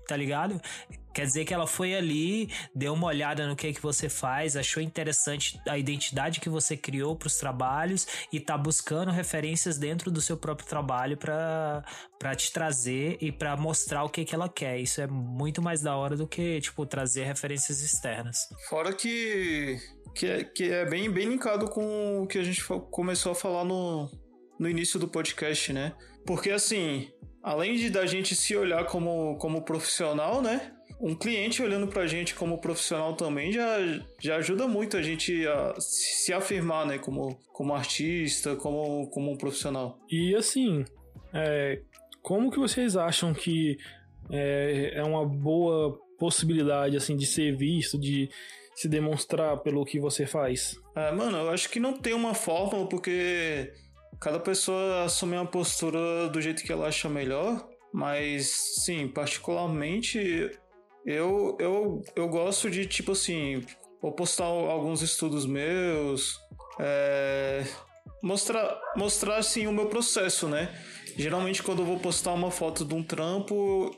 [0.07, 0.59] tá ligado?
[1.13, 4.81] Quer dizer que ela foi ali, deu uma olhada no que que você faz, achou
[4.81, 10.19] interessante a identidade que você criou para os trabalhos e tá buscando referências dentro do
[10.19, 14.79] seu próprio trabalho para te trazer e para mostrar o que que ela quer.
[14.79, 18.37] Isso é muito mais da hora do que tipo trazer referências externas.
[18.67, 19.77] Fora que
[20.15, 23.63] que é, que é bem bem linkado com o que a gente começou a falar
[23.63, 24.09] no
[24.59, 25.93] no início do podcast, né?
[26.25, 30.72] Porque assim, além de da gente se olhar como, como profissional, né?
[31.03, 33.77] Um cliente olhando pra gente como profissional também já,
[34.19, 36.97] já ajuda muito a gente a se afirmar, né?
[36.97, 39.99] Como, como artista, como, como um profissional.
[40.09, 40.85] E assim,
[41.33, 41.81] é,
[42.21, 43.77] como que vocês acham que
[44.29, 48.29] é, é uma boa possibilidade, assim, de ser visto, de
[48.73, 50.79] se demonstrar pelo que você faz?
[50.95, 53.73] É, mano, eu acho que não tem uma fórmula, porque
[54.23, 58.47] Cada pessoa assume uma postura do jeito que ela acha melhor, mas
[58.85, 60.49] sim, particularmente
[61.05, 63.63] eu, eu, eu gosto de tipo assim,
[64.01, 66.37] vou postar alguns estudos meus,
[66.79, 67.63] é,
[68.21, 70.73] mostrar, mostrar assim o meu processo, né?
[71.17, 73.95] Geralmente quando eu vou postar uma foto de um trampo,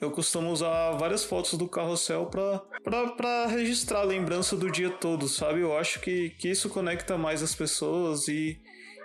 [0.00, 5.60] eu costumo usar várias fotos do carrossel para registrar a lembrança do dia todo, sabe?
[5.60, 8.58] Eu acho que, que isso conecta mais as pessoas e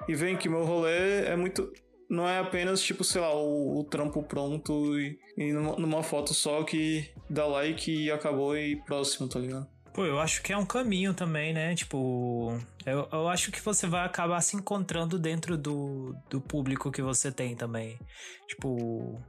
[0.07, 1.71] e vem que meu rolê é muito.
[2.09, 6.33] Não é apenas, tipo, sei lá, o, o trampo pronto e, e numa, numa, foto
[6.33, 9.67] só que dá like e acabou e próximo, tá ligado?
[9.93, 11.75] Pô, eu acho que é um caminho também, né?
[11.75, 17.01] Tipo, eu, eu acho que você vai acabar se encontrando dentro do, do público que
[17.01, 17.99] você tem também.
[18.47, 19.19] Tipo,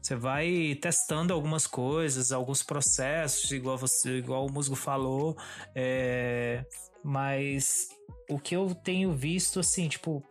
[0.00, 5.36] você vai testando algumas coisas, alguns processos, igual você, igual o Musgo falou,
[5.74, 6.64] é,
[7.04, 7.88] mas
[8.28, 10.24] o que eu tenho visto, assim, tipo,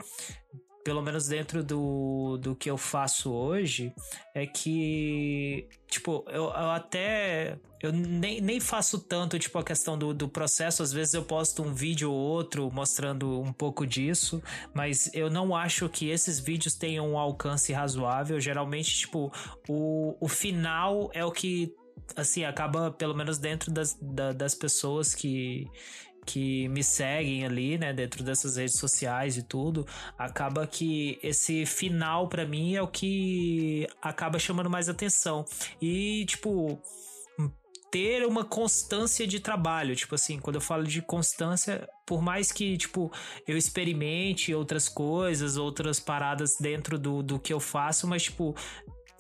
[0.90, 3.94] pelo menos dentro do, do que eu faço hoje,
[4.34, 7.60] é que, tipo, eu, eu, até.
[7.80, 10.82] Eu nem, nem faço tanto, tipo, a questão do, do processo.
[10.82, 14.42] Às vezes eu posto um vídeo ou outro mostrando um pouco disso,
[14.74, 18.40] mas eu não acho que esses vídeos tenham um alcance razoável.
[18.40, 19.32] Geralmente, tipo,
[19.68, 21.72] o, o final é o que
[22.16, 25.68] assim, acaba, pelo menos dentro das, da, das pessoas que,
[26.30, 32.30] que me seguem ali, né, dentro dessas redes sociais e tudo, acaba que esse final
[32.30, 35.44] para mim é o que acaba chamando mais atenção.
[35.82, 36.80] E tipo,
[37.90, 42.78] ter uma constância de trabalho, tipo assim, quando eu falo de constância, por mais que,
[42.78, 43.12] tipo,
[43.48, 48.56] eu experimente outras coisas, outras paradas dentro do, do que eu faço, mas, tipo,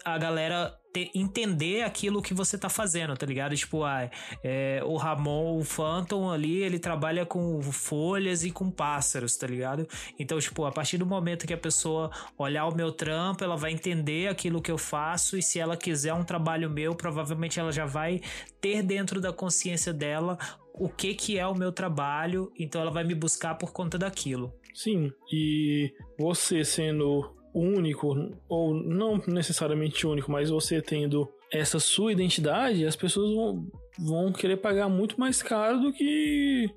[0.05, 3.56] a galera ter, entender aquilo que você tá fazendo, tá ligado?
[3.56, 4.10] Tipo, ah,
[4.43, 9.88] é, o Ramon, o Phantom ali, ele trabalha com folhas e com pássaros, tá ligado?
[10.17, 13.71] Então, tipo, a partir do momento que a pessoa olhar o meu trampo, ela vai
[13.71, 17.86] entender aquilo que eu faço e se ela quiser um trabalho meu, provavelmente ela já
[17.86, 18.21] vai
[18.60, 20.38] ter dentro da consciência dela
[20.73, 24.54] o que que é o meu trabalho, então ela vai me buscar por conta daquilo.
[24.73, 28.15] Sim, e você sendo único,
[28.47, 34.57] ou não necessariamente único, mas você tendo essa sua identidade, as pessoas vão, vão querer
[34.57, 36.69] pagar muito mais caro do que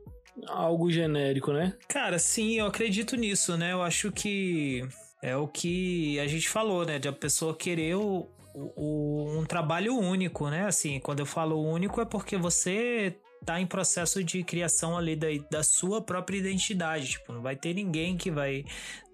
[0.48, 1.74] algo genérico, né?
[1.88, 3.72] Cara, sim, eu acredito nisso, né?
[3.72, 4.82] Eu acho que
[5.22, 6.98] é o que a gente falou, né?
[6.98, 10.66] De a pessoa querer o, o, um trabalho único, né?
[10.66, 15.26] Assim, quando eu falo único é porque você tá em processo de criação ali da,
[15.50, 17.11] da sua própria identidade.
[17.11, 18.64] Tipo, não vai ter ninguém que vai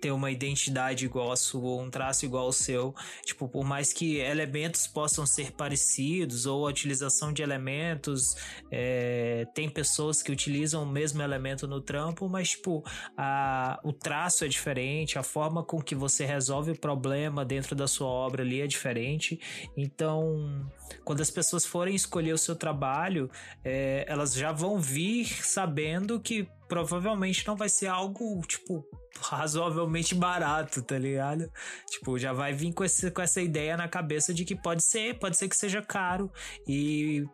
[0.00, 2.94] ter uma identidade igual a sua, um traço igual ao seu.
[3.24, 8.34] Tipo, por mais que elementos possam ser parecidos, ou a utilização de elementos,
[8.70, 12.82] é, tem pessoas que utilizam o mesmo elemento no trampo, mas, tipo,
[13.16, 17.86] a, o traço é diferente, a forma com que você resolve o problema dentro da
[17.86, 19.38] sua obra ali é diferente.
[19.76, 20.68] Então,
[21.04, 23.30] quando as pessoas forem escolher o seu trabalho,
[23.64, 28.84] é, elas já vão vir sabendo que provavelmente não vai ser algo, tipo,
[29.28, 31.50] razoavelmente barato, tá ligado?
[31.90, 35.18] Tipo, já vai vir com, esse, com essa ideia na cabeça de que pode ser,
[35.18, 36.30] pode ser que seja caro
[36.66, 37.24] e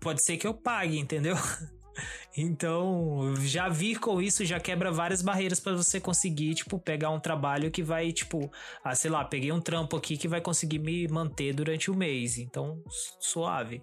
[0.00, 1.36] pode ser que eu pague, entendeu?
[2.36, 7.20] Então, já vir com isso já quebra várias barreiras para você conseguir, tipo, pegar um
[7.20, 8.50] trabalho que vai, tipo,
[8.82, 12.36] ah, sei lá, peguei um trampo aqui que vai conseguir me manter durante o mês.
[12.36, 12.82] Então,
[13.20, 13.80] suave.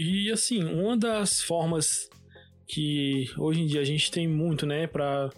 [0.00, 2.08] E assim, uma das formas
[2.68, 5.28] que hoje em dia a gente tem muito, né, para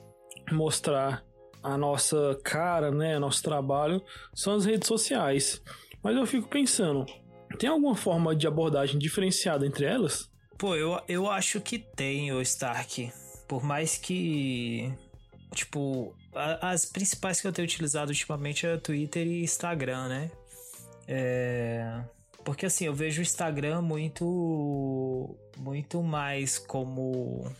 [0.53, 1.25] mostrar
[1.63, 5.63] a nossa cara, né, nosso trabalho, são as redes sociais.
[6.03, 7.07] Mas eu fico pensando,
[7.59, 10.31] tem alguma forma de abordagem diferenciada entre elas?
[10.59, 13.11] Pô, eu, eu acho que tem, o Stark.
[13.49, 14.93] Por mais que.
[15.55, 20.31] Tipo, a, as principais que eu tenho utilizado ultimamente é Twitter e Instagram, né?
[21.09, 22.05] É
[22.45, 27.51] porque assim, eu vejo o Instagram muito muito mais como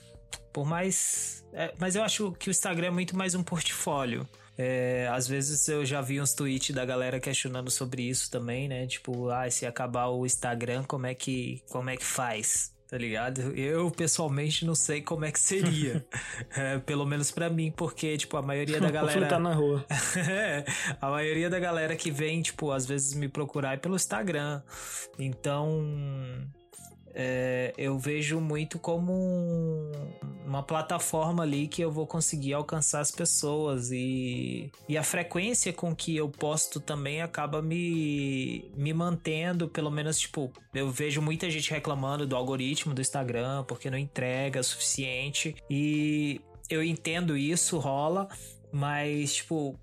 [0.53, 4.29] por mais, é, mas eu acho que o Instagram é muito mais um portfólio.
[4.59, 8.87] É, às vezes eu já vi uns tweets da galera questionando sobre isso também, né?
[8.87, 12.73] Tipo, ah, se acabar o Instagram, como é que como é que faz?
[12.91, 13.57] Tá ligado?
[13.57, 16.05] Eu, pessoalmente, não sei como é que seria.
[16.57, 19.27] é, pelo menos para mim, porque, tipo, a maioria da galera.
[19.27, 19.87] tá na rua.
[20.29, 20.65] é,
[21.01, 24.61] a maioria da galera que vem, tipo, às vezes me procurar é pelo Instagram.
[25.17, 26.51] Então
[27.15, 29.93] é, eu vejo muito como um,
[30.47, 35.95] uma plataforma ali que eu vou conseguir alcançar as pessoas e, e a frequência com
[35.95, 41.71] que eu posto também acaba me, me mantendo, pelo menos, tipo, eu vejo muita gente
[41.71, 48.29] reclamando do algoritmo do Instagram porque não entrega o suficiente e eu entendo isso, rola,
[48.73, 49.79] mas, tipo,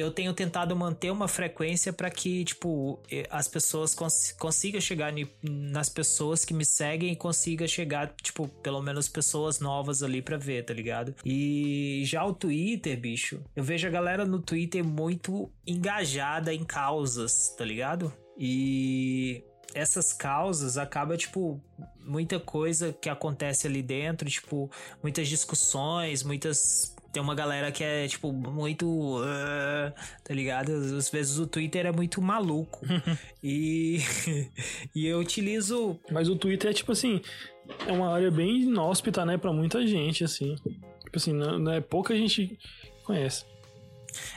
[0.00, 5.88] eu tenho tentado manter uma frequência para que, tipo, as pessoas cons consigam chegar nas
[5.88, 10.64] pessoas que me seguem e consiga chegar, tipo, pelo menos pessoas novas ali para ver,
[10.64, 11.14] tá ligado?
[11.24, 17.54] E já o Twitter, bicho, eu vejo a galera no Twitter muito engajada em causas,
[17.56, 18.12] tá ligado?
[18.38, 21.62] E essas causas acaba tipo
[22.04, 24.70] muita coisa que acontece ali dentro, tipo,
[25.02, 28.86] muitas discussões, muitas tem uma galera que é, tipo, muito.
[28.86, 29.92] Uh,
[30.22, 30.72] tá ligado?
[30.72, 32.80] Às vezes o Twitter é muito maluco.
[33.42, 33.98] e.
[34.94, 35.98] e eu utilizo.
[36.10, 37.20] Mas o Twitter é, tipo assim.
[37.86, 39.36] É uma área bem inóspita, né?
[39.38, 40.56] Pra muita gente, assim.
[41.04, 42.58] Tipo assim, não, não é pouca gente
[43.04, 43.44] conhece.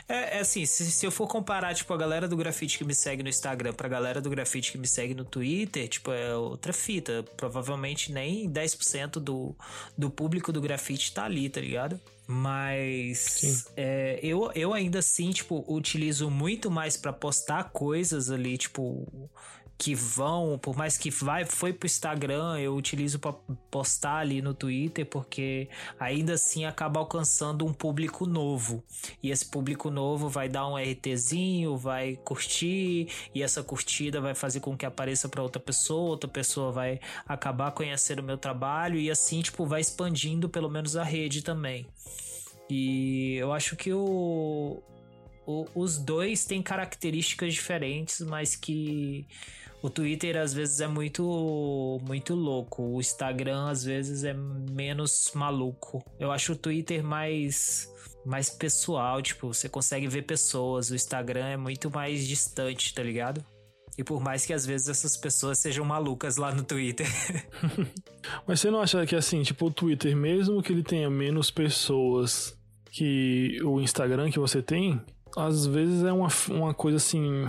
[0.08, 2.94] É, é assim, se, se, eu for comparar, tipo, a galera do grafite que me
[2.94, 6.74] segue no Instagram pra galera do grafite que me segue no Twitter, tipo, é outra
[6.74, 7.24] fita.
[7.38, 9.56] Provavelmente nem 10% do,
[9.98, 12.00] do público do grafite tá ali, tá ligado?
[12.26, 19.30] Mas é, eu, eu ainda assim, tipo, utilizo muito mais para postar coisas ali, tipo,
[19.78, 23.34] que vão, por mais que vai, foi pro Instagram, eu utilizo para
[23.70, 25.68] postar ali no Twitter, porque
[26.00, 28.84] ainda assim acaba alcançando um público novo.
[29.22, 34.60] E esse público novo vai dar um RTzinho, vai curtir, e essa curtida vai fazer
[34.60, 39.10] com que apareça para outra pessoa, outra pessoa vai acabar conhecendo o meu trabalho, e
[39.10, 41.86] assim, tipo, vai expandindo pelo menos a rede também.
[42.70, 44.82] E eu acho que o,
[45.46, 49.28] o, os dois têm características diferentes, mas que
[49.84, 56.02] o Twitter às vezes é muito muito louco, o Instagram às vezes é menos maluco.
[56.18, 57.92] Eu acho o Twitter mais
[58.26, 63.44] mais pessoal, tipo, você consegue ver pessoas, o Instagram é muito mais distante, tá ligado?
[63.98, 67.06] E por mais que às vezes essas pessoas sejam malucas lá no Twitter.
[68.48, 72.58] Mas você não acha que assim, tipo, o Twitter, mesmo que ele tenha menos pessoas
[72.90, 75.02] que o Instagram que você tem,
[75.36, 77.46] às vezes é uma, uma coisa assim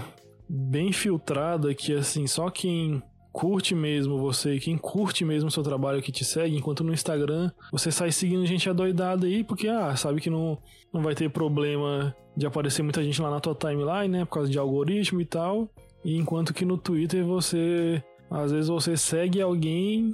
[0.55, 6.01] bem filtrada que assim, só quem curte mesmo você, quem curte mesmo o seu trabalho
[6.01, 10.21] que te segue, enquanto no Instagram você sai seguindo gente adoidada aí, porque ah, sabe
[10.21, 10.57] que não,
[10.93, 14.51] não vai ter problema de aparecer muita gente lá na tua timeline, né, por causa
[14.51, 15.69] de algoritmo e tal.
[16.05, 18.00] E enquanto que no Twitter você
[18.31, 20.13] às vezes você segue alguém,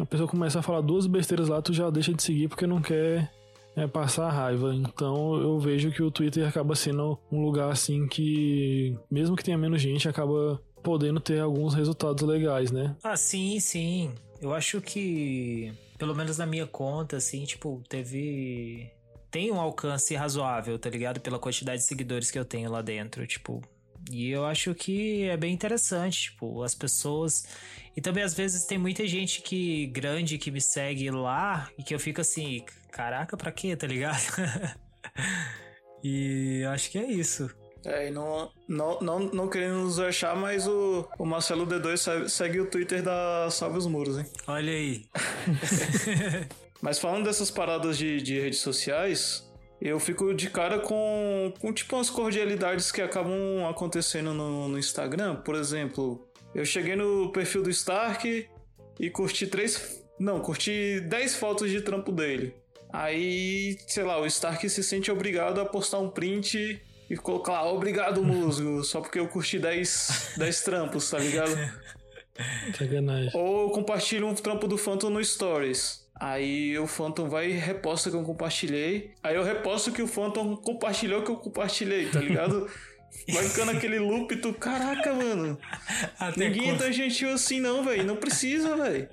[0.00, 2.80] a pessoa começa a falar duas besteiras lá, tu já deixa de seguir porque não
[2.80, 3.30] quer
[3.76, 4.74] é passar raiva.
[4.74, 9.58] Então eu vejo que o Twitter acaba sendo um lugar assim que, mesmo que tenha
[9.58, 12.96] menos gente, acaba podendo ter alguns resultados legais, né?
[13.02, 14.12] Ah, sim, sim.
[14.40, 18.90] Eu acho que, pelo menos na minha conta, assim, tipo, teve.
[19.30, 21.20] Tem um alcance razoável, tá ligado?
[21.20, 23.62] Pela quantidade de seguidores que eu tenho lá dentro, tipo.
[24.10, 27.46] E eu acho que é bem interessante, tipo, as pessoas.
[27.96, 31.94] E também às vezes tem muita gente que grande que me segue lá e que
[31.94, 34.22] eu fico assim, caraca, pra quê, tá ligado?
[36.04, 37.50] e acho que é isso.
[37.84, 42.60] É, e não, não, não, não querendo nos achar, mas o, o Marcelo D2 segue
[42.60, 44.26] o Twitter da Salve os Muros, hein?
[44.46, 45.04] Olha aí.
[46.80, 51.96] mas falando dessas paradas de, de redes sociais, eu fico de cara com, com tipo
[51.96, 55.36] umas cordialidades que acabam acontecendo no, no Instagram.
[55.36, 56.24] Por exemplo,
[56.54, 58.48] eu cheguei no perfil do Stark
[59.00, 60.00] e curti três.
[60.20, 62.54] Não, curti 10 fotos de trampo dele.
[62.92, 67.72] Aí, sei lá, o Stark se sente obrigado a postar um print e colocar lá,
[67.72, 71.52] obrigado, musgo, só porque eu curti 10, 10 trampos, tá ligado?
[72.76, 73.30] Sacanagem.
[73.34, 76.02] Ou eu compartilho um trampo do Phantom no Stories.
[76.14, 79.10] Aí o Phantom vai e reposta que eu compartilhei.
[79.22, 82.70] Aí eu reposto que o Phantom compartilhou que eu compartilhei, tá ligado?
[83.28, 85.58] Vai ficando aquele loop, tu, caraca, mano.
[86.18, 88.04] Até Ninguém é tão gentil assim, não, velho.
[88.04, 89.06] Não precisa, velho.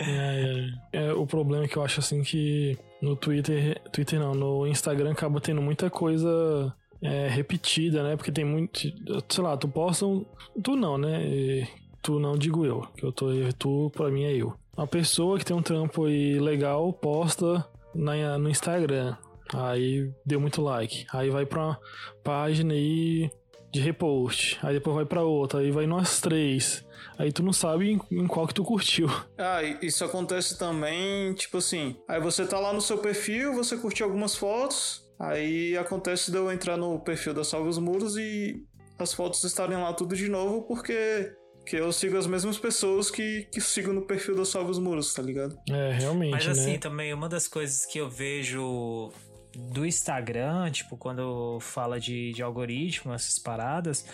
[0.00, 4.66] É, é, o problema é que eu acho assim que no Twitter, Twitter não, no
[4.66, 8.16] Instagram acaba tendo muita coisa é, repetida, né?
[8.16, 8.80] Porque tem muito,
[9.28, 10.24] sei lá, tu posta um,
[10.62, 11.22] tu não, né?
[11.26, 11.66] E,
[12.02, 13.26] tu não digo eu, que eu tô,
[13.58, 14.54] tu pra mim é eu.
[14.76, 19.16] Uma pessoa que tem um trampo aí legal posta na, no Instagram.
[19.52, 21.06] Aí deu muito like.
[21.12, 21.80] Aí vai pra uma
[22.22, 23.30] página aí
[23.72, 24.58] de repost.
[24.62, 25.60] Aí depois vai pra outra.
[25.60, 26.86] Aí vai umas três.
[27.20, 29.06] Aí tu não sabe em, em, qual que tu curtiu.
[29.36, 31.94] Ah, isso acontece também, tipo assim.
[32.08, 35.06] Aí você tá lá no seu perfil, você curtiu algumas fotos.
[35.18, 38.64] Aí acontece de eu entrar no perfil da Salve os Muros e
[38.98, 41.30] as fotos estarem lá tudo de novo, porque
[41.66, 45.12] que eu sigo as mesmas pessoas que, que sigo no perfil da Salve os Muros,
[45.12, 45.58] tá ligado?
[45.68, 46.30] É, realmente.
[46.30, 46.78] Mas assim, né?
[46.78, 49.12] também uma das coisas que eu vejo
[49.54, 54.06] do Instagram, tipo, quando fala de, de algoritmo, essas paradas,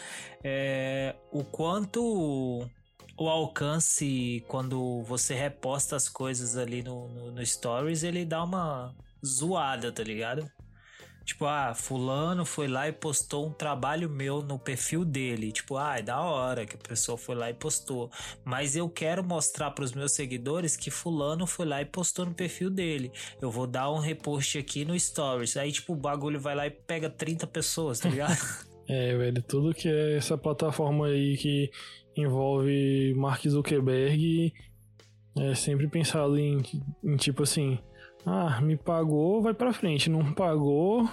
[0.43, 2.69] é o quanto
[3.17, 8.95] o alcance, quando você reposta as coisas ali no, no, no Stories, ele dá uma
[9.25, 10.51] zoada, tá ligado?
[11.27, 15.51] Tipo, ah, fulano foi lá e postou um trabalho meu no perfil dele.
[15.51, 18.13] Tipo, ah, é da hora que a pessoa foi lá e postou.
[18.45, 22.33] Mas eu quero mostrar para os meus seguidores que fulano foi lá e postou no
[22.33, 23.11] perfil dele.
[23.43, 25.57] Eu vou dar um repost aqui no Stories.
[25.57, 28.39] Aí, tipo, o bagulho vai lá e pega 30 pessoas, tá ligado?
[28.89, 31.73] é, velho, tudo que é essa plataforma aí que
[32.17, 34.53] envolve Mark Zuckerberg
[35.39, 36.63] é sempre pensado em,
[37.05, 37.79] em tipo assim
[38.27, 40.11] ah, me pagou, vai pra frente.
[40.11, 41.09] Não pagou,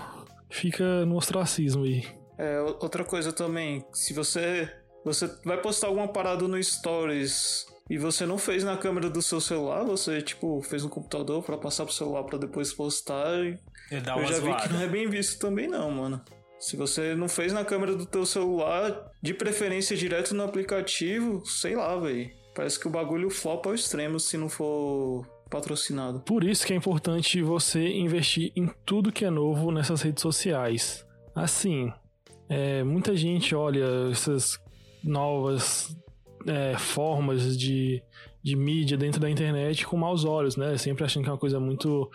[0.49, 2.03] fica no ostracismo aí.
[2.39, 4.67] É, outra coisa também, se você
[5.05, 9.39] você vai postar alguma parada no Stories e você não fez na câmera do seu
[9.39, 13.45] celular, você tipo fez no computador para passar pro celular para depois postar.
[13.45, 13.59] E
[13.91, 14.41] eu já zoada.
[14.41, 16.19] vi que não é bem visto também não, mano.
[16.63, 21.75] Se você não fez na câmera do teu celular, de preferência direto no aplicativo, sei
[21.75, 22.31] lá, velho.
[22.55, 26.21] Parece que o bagulho flopa ao extremo se não for patrocinado.
[26.21, 31.05] Por isso que é importante você investir em tudo que é novo nessas redes sociais.
[31.35, 31.91] Assim,
[32.47, 34.57] é, muita gente olha essas
[35.03, 35.93] novas
[36.47, 38.01] é, formas de,
[38.41, 40.77] de mídia dentro da internet com maus olhos, né?
[40.77, 42.09] Sempre achando que é uma coisa muito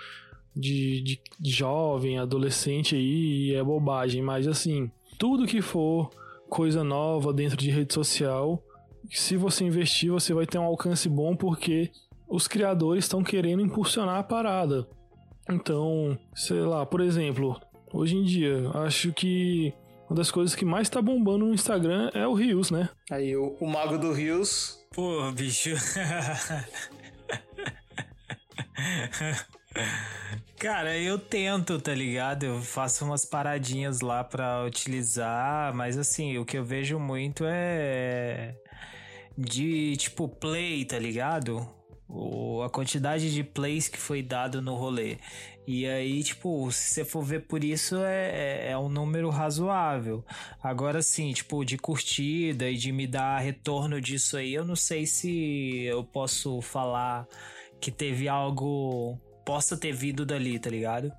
[0.58, 4.20] de, de, de jovem, adolescente aí e é bobagem.
[4.20, 6.10] Mas assim, tudo que for
[6.48, 8.62] coisa nova dentro de rede social,
[9.10, 11.90] se você investir, você vai ter um alcance bom porque
[12.26, 14.86] os criadores estão querendo impulsionar a parada.
[15.48, 17.58] Então, sei lá, por exemplo,
[17.92, 19.72] hoje em dia, acho que
[20.10, 22.88] uma das coisas que mais tá bombando no Instagram é o Rios, né?
[23.10, 24.78] Aí, o, o mago do Rios.
[24.92, 25.70] Pô, bicho.
[30.58, 32.44] Cara, eu tento, tá ligado?
[32.44, 38.56] Eu faço umas paradinhas lá pra utilizar, mas assim, o que eu vejo muito é
[39.36, 41.78] de tipo play, tá ligado?
[42.08, 45.18] o, a quantidade de plays que foi dado no rolê.
[45.66, 50.24] E aí, tipo, se você for ver por isso, é, é, é um número razoável.
[50.62, 55.04] Agora, sim, tipo, de curtida e de me dar retorno disso aí, eu não sei
[55.04, 57.28] se eu posso falar
[57.78, 59.20] que teve algo.
[59.48, 61.10] Possa ter vindo dali, tá ligado?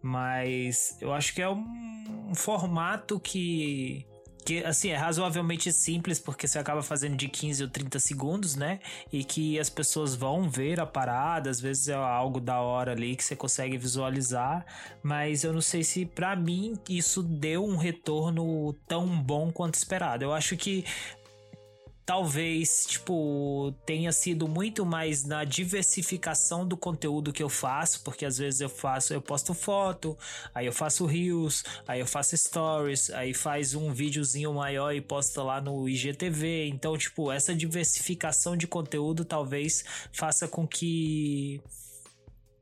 [0.00, 4.06] Mas eu acho que é um, formato que
[4.44, 8.78] que assim é razoavelmente simples porque você acaba fazendo de 15 ou 30 segundos, né?
[9.12, 13.16] E que as pessoas vão ver a parada, às vezes é algo da hora ali
[13.16, 14.64] que você consegue visualizar,
[15.02, 20.24] mas eu não sei se para mim isso deu um retorno tão bom quanto esperado.
[20.24, 20.84] Eu acho que
[22.04, 28.38] talvez, tipo, tenha sido muito mais na diversificação do conteúdo que eu faço, porque às
[28.38, 30.16] vezes eu faço, eu posto foto,
[30.54, 35.42] aí eu faço reels, aí eu faço stories, aí faz um videozinho maior e posta
[35.42, 36.66] lá no IGTV.
[36.68, 41.60] Então, tipo, essa diversificação de conteúdo talvez faça com que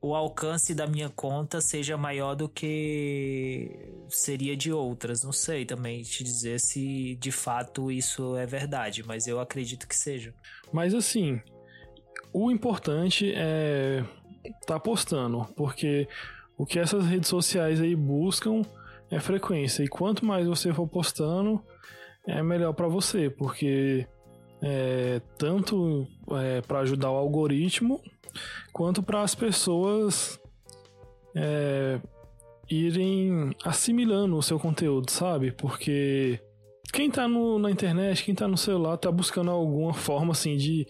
[0.02, 5.22] o alcance da minha conta seja maior do que seria de outras.
[5.22, 9.94] Não sei também te dizer se de fato isso é verdade, mas eu acredito que
[9.94, 10.34] seja.
[10.72, 11.40] Mas assim,
[12.32, 14.02] o importante é
[14.66, 16.08] tá postando, porque
[16.56, 18.62] o que essas redes sociais aí buscam
[19.10, 19.82] é frequência.
[19.82, 21.62] E quanto mais você for postando,
[22.26, 24.06] é melhor para você, porque
[24.62, 28.00] é, tanto é, para ajudar o algoritmo
[28.72, 30.40] quanto para as pessoas
[31.34, 32.00] é,
[32.70, 35.52] irem assimilando o seu conteúdo, sabe?
[35.52, 36.40] Porque
[36.92, 40.86] quem tá no, na internet, quem tá no celular, tá buscando alguma forma assim de,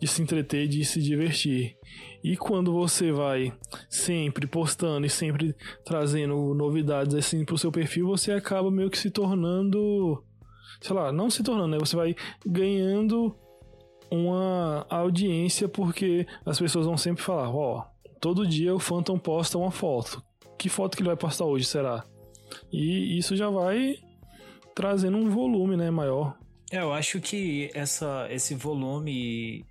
[0.00, 1.76] de se entreter, de se divertir.
[2.22, 3.52] E quando você vai
[3.88, 9.10] sempre postando e sempre trazendo novidades assim pro seu perfil, você acaba meio que se
[9.10, 10.22] tornando,
[10.80, 11.78] sei lá, não se tornando, né?
[11.78, 12.14] Você vai
[12.44, 13.34] ganhando
[14.10, 19.58] uma audiência porque as pessoas vão sempre falar, ó, oh, todo dia o Phantom posta
[19.58, 20.22] uma foto.
[20.56, 22.04] Que foto que ele vai postar hoje, será?
[22.72, 23.96] E isso já vai
[24.74, 26.36] trazendo um volume, né, maior.
[26.70, 29.64] É, eu acho que essa, esse volume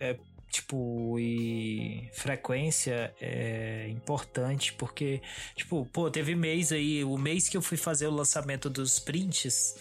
[0.00, 0.16] é
[0.50, 5.20] tipo, e frequência é importante, porque,
[5.56, 9.74] tipo, pô, teve mês aí, o mês que eu fui fazer o lançamento dos prints,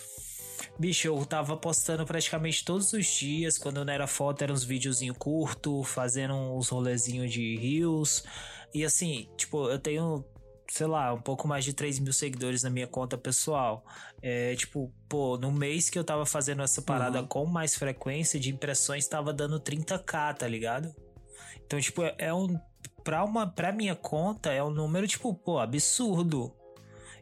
[0.78, 3.58] Bicho, eu tava postando praticamente todos os dias.
[3.58, 8.24] Quando não era foto, eram uns videozinhos curtos, fazendo uns rolezinhos de rios.
[8.74, 10.26] E assim, tipo, eu tenho,
[10.68, 13.86] sei lá, um pouco mais de 3 mil seguidores na minha conta pessoal.
[14.22, 17.28] É, tipo, pô, no mês que eu tava fazendo essa parada uhum.
[17.28, 20.94] com mais frequência de impressões, tava dando 30k, tá ligado?
[21.66, 22.60] Então, tipo, é, é um.
[23.04, 26.56] Pra, uma, pra minha conta, é um número, tipo, pô, absurdo.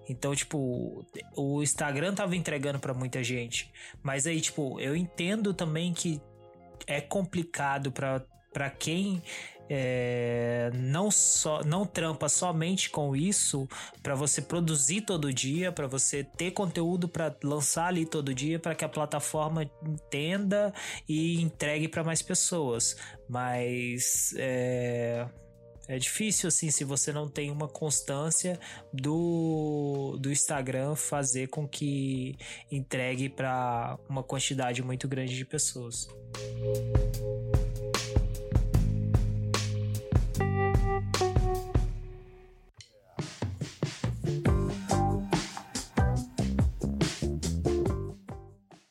[0.10, 3.72] Então, tipo, o Instagram tava entregando para muita gente.
[4.04, 6.22] Mas aí, tipo, eu entendo também que
[6.88, 8.24] é complicado para
[8.54, 9.24] para quem
[9.70, 13.66] é, não só não trampa somente com isso
[14.04, 18.76] para você produzir todo dia para você ter conteúdo para lançar ali todo dia para
[18.76, 20.74] que a plataforma entenda
[21.08, 22.98] e entregue para mais pessoas
[23.30, 25.26] mas é,
[25.92, 28.58] é difícil, assim, se você não tem uma constância
[28.94, 32.38] do, do Instagram fazer com que
[32.72, 36.08] entregue para uma quantidade muito grande de pessoas.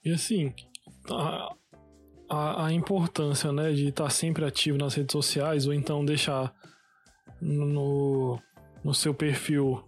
[0.05, 0.53] E assim,
[1.11, 1.55] a,
[2.29, 6.53] a, a, importância né, de estar sempre ativo nas redes sociais ou então deixar
[7.41, 8.39] no,
[8.85, 9.83] no seu perfil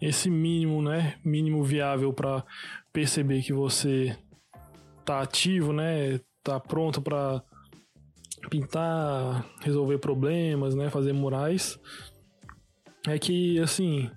[0.00, 2.44] esse mínimo, né, mínimo viável para
[2.92, 4.16] perceber que você
[5.04, 7.42] tá ativo, né, tá pronto para
[8.50, 11.78] pintar, resolver problemas, né, fazer murais.
[13.06, 14.10] É que assim,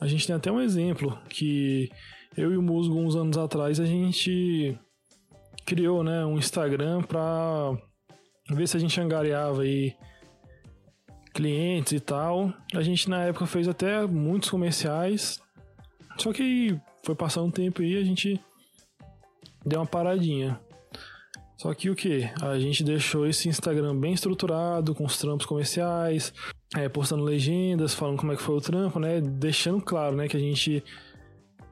[0.00, 1.90] a gente tem até um exemplo que
[2.36, 4.78] eu e o Musgo uns anos atrás a gente
[5.64, 7.76] criou, né, um Instagram para
[8.50, 9.94] ver se a gente angariava aí
[11.36, 12.52] clientes e tal.
[12.74, 15.38] A gente na época fez até muitos comerciais.
[16.18, 16.74] Só que
[17.04, 18.40] foi passando um tempo aí a gente
[19.64, 20.58] deu uma paradinha.
[21.58, 22.28] Só que o que?
[22.40, 26.32] A gente deixou esse Instagram bem estruturado, com os trampos comerciais,
[26.74, 29.20] é, postando legendas, falando como é que foi o trampo, né?
[29.20, 30.84] Deixando claro, né, que a gente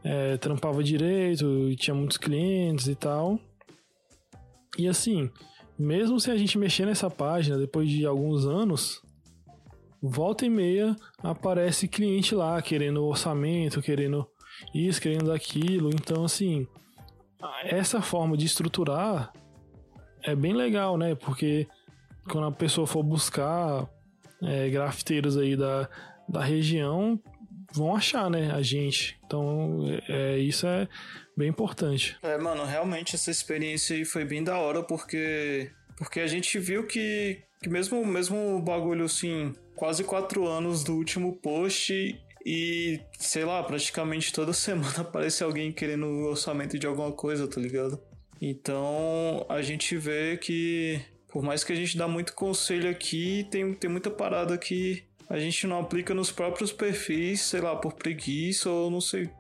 [0.02, 3.38] é, trampava direito e tinha muitos clientes e tal.
[4.78, 5.30] E assim,
[5.78, 9.03] mesmo se a gente mexer nessa página depois de alguns anos,
[10.08, 14.28] volta e meia aparece cliente lá querendo orçamento, querendo
[14.74, 15.90] isso, querendo aquilo.
[15.90, 16.66] Então, assim,
[17.64, 19.32] essa forma de estruturar
[20.22, 21.14] é bem legal, né?
[21.14, 21.66] Porque
[22.30, 23.88] quando a pessoa for buscar
[24.42, 25.88] é, grafiteiros aí da,
[26.28, 27.20] da região,
[27.72, 29.18] vão achar, né, a gente.
[29.24, 30.86] Então, é, isso é
[31.36, 32.16] bem importante.
[32.22, 36.86] É, mano, realmente essa experiência aí foi bem da hora, porque porque a gente viu
[36.86, 43.44] que, que mesmo mesmo o bagulho assim quase quatro anos do último post, E, sei
[43.44, 47.98] lá, praticamente toda semana aparece alguém querendo o orçamento de alguma coisa, tá ligado?
[48.40, 53.72] Então a gente vê que, por mais que a gente dá muito conselho aqui, tem,
[53.72, 58.68] tem muita parada que a gente não aplica nos próprios perfis, sei lá, por preguiça
[58.68, 59.30] ou não sei.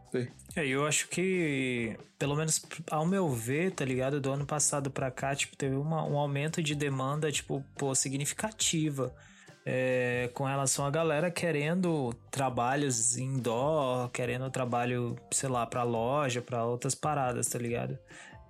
[0.56, 4.20] É, eu acho que, pelo menos ao meu ver, tá ligado?
[4.20, 9.14] Do ano passado pra cá, tipo, teve uma, um aumento de demanda, tipo, pô, significativa.
[9.66, 16.64] É, com relação a galera querendo trabalhos indoor, querendo trabalho, sei lá, pra loja, pra
[16.66, 17.98] outras paradas, tá ligado?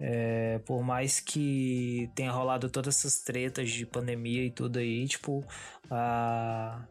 [0.01, 5.45] É, por mais que tenha rolado todas essas tretas de pandemia e tudo aí, tipo,
[5.89, 6.85] a,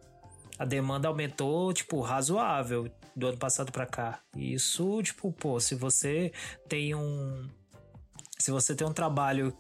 [0.58, 4.20] a demanda aumentou, tipo, razoável do ano passado para cá.
[4.36, 6.32] E isso, tipo, pô, se você
[6.68, 7.48] tem um.
[8.40, 9.56] Se você tem um trabalho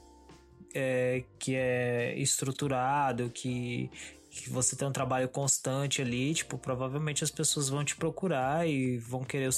[0.74, 3.89] é, que é estruturado, que,
[4.34, 8.97] que você tem um trabalho constante ali, tipo, provavelmente as pessoas vão te procurar e
[8.97, 9.51] vão querer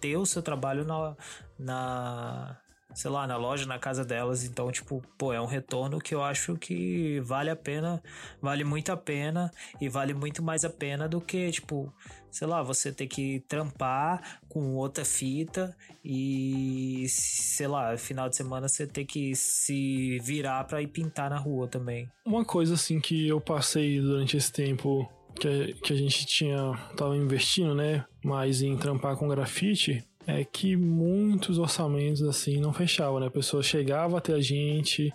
[0.00, 1.16] ter o seu trabalho na,
[1.58, 2.56] na,
[2.94, 4.44] sei lá, na loja, na casa delas.
[4.44, 8.02] Então, tipo, pô, é um retorno que eu acho que vale a pena,
[8.40, 11.92] vale muito a pena e vale muito mais a pena do que, tipo,
[12.30, 18.68] sei lá, você ter que trampar com outra fita e, sei lá, final de semana
[18.68, 22.10] você ter que se virar para ir pintar na rua também.
[22.24, 27.16] Uma coisa assim que eu passei durante esse tempo que, que a gente tinha tava
[27.16, 33.26] investindo, né, mais em trampar com grafite, é que muitos orçamentos assim não fechavam, né?
[33.26, 35.12] A pessoa chegava até a gente,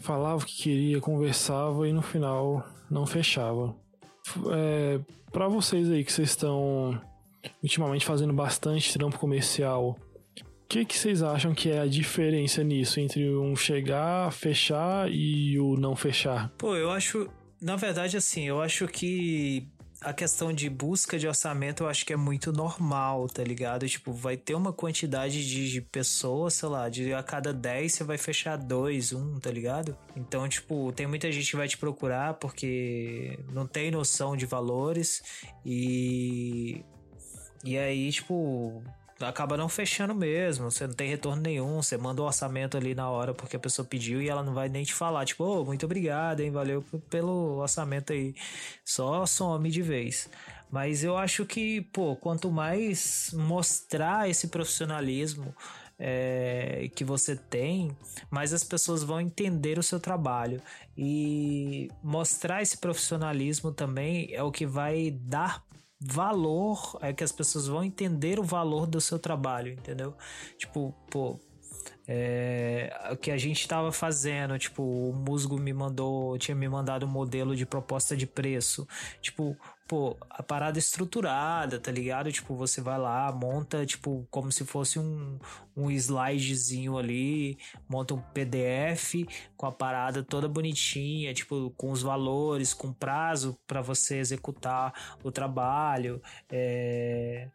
[0.00, 3.74] falava o que queria, conversava e no final não fechava.
[4.52, 7.00] É, para vocês aí que vocês estão
[7.62, 9.96] ultimamente fazendo bastante trampo comercial,
[10.38, 15.58] o que, que vocês acham que é a diferença nisso entre um chegar, fechar e
[15.58, 16.50] o não fechar?
[16.56, 17.28] Pô, eu acho,
[17.60, 19.68] na verdade, assim, eu acho que
[20.04, 23.88] a questão de busca de orçamento eu acho que é muito normal, tá ligado?
[23.88, 28.18] Tipo, vai ter uma quantidade de pessoas, sei lá, de a cada 10 você vai
[28.18, 29.96] fechar dois, um, tá ligado?
[30.16, 35.22] Então, tipo, tem muita gente que vai te procurar porque não tem noção de valores
[35.64, 36.84] e.
[37.64, 38.82] E aí, tipo,
[39.26, 40.70] acaba não fechando mesmo.
[40.70, 41.82] Você não tem retorno nenhum.
[41.82, 44.54] Você manda o um orçamento ali na hora porque a pessoa pediu e ela não
[44.54, 46.50] vai nem te falar, tipo, oh, muito obrigado, hein?
[46.50, 48.34] Valeu pelo orçamento aí.
[48.84, 50.28] Só some de vez.
[50.70, 55.54] Mas eu acho que, pô, quanto mais mostrar esse profissionalismo
[55.98, 57.96] é, que você tem,
[58.30, 60.60] mais as pessoas vão entender o seu trabalho.
[60.96, 65.62] E mostrar esse profissionalismo também é o que vai dar
[66.04, 70.14] valor, é que as pessoas vão entender o valor do seu trabalho, entendeu?
[70.58, 71.38] Tipo, pô,
[72.06, 77.06] é, o que a gente estava fazendo, tipo, o Musgo me mandou, tinha me mandado
[77.06, 78.86] um modelo de proposta de preço,
[79.20, 79.56] tipo,
[79.86, 82.32] pô, a parada estruturada, tá ligado?
[82.32, 85.38] Tipo, você vai lá, monta, tipo, como se fosse um,
[85.76, 87.58] um slidezinho ali,
[87.88, 89.26] monta um PDF
[89.56, 95.30] com a parada toda bonitinha, tipo, com os valores, com prazo para você executar o
[95.30, 97.48] trabalho, é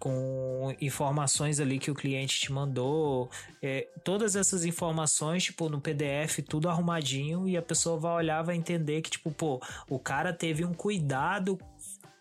[0.00, 3.30] com informações ali que o cliente te mandou,
[3.62, 8.56] é, todas essas informações, tipo, no PDF, tudo arrumadinho, e a pessoa vai olhar, vai
[8.56, 11.58] entender que, tipo, pô, o cara teve um cuidado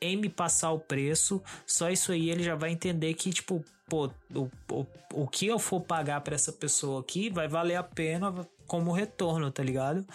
[0.02, 4.10] em me passar o preço, só isso aí ele já vai entender que, tipo, pô,
[4.36, 8.46] o, o, o que eu for pagar para essa pessoa aqui vai valer a pena
[8.68, 10.06] como retorno, tá ligado?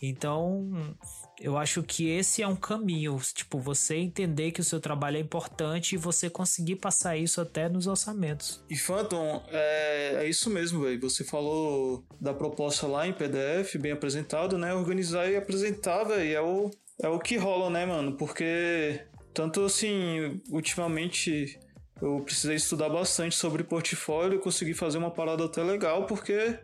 [0.00, 0.94] Então,
[1.40, 5.20] eu acho que esse é um caminho, tipo, você entender que o seu trabalho é
[5.20, 8.64] importante e você conseguir passar isso até nos orçamentos.
[8.70, 11.00] E Phantom, é, é isso mesmo, velho.
[11.00, 14.72] Você falou da proposta lá em PDF, bem apresentado, né?
[14.74, 16.70] Organizar e apresentar, velho, é o,
[17.02, 18.16] é o que rola, né, mano?
[18.16, 21.58] Porque, tanto assim, ultimamente
[22.00, 26.58] eu precisei estudar bastante sobre portfólio, consegui fazer uma parada até legal, porque,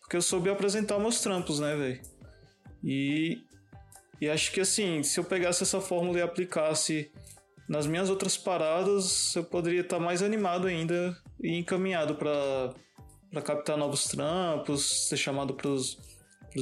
[0.00, 2.00] porque eu soube apresentar meus trampos, né, velho?
[2.84, 3.42] E
[4.22, 7.10] e acho que assim, se eu pegasse essa fórmula e aplicasse
[7.68, 12.72] nas minhas outras paradas, eu poderia estar mais animado ainda e encaminhado para
[13.42, 15.98] captar novos trampos, ser chamado para os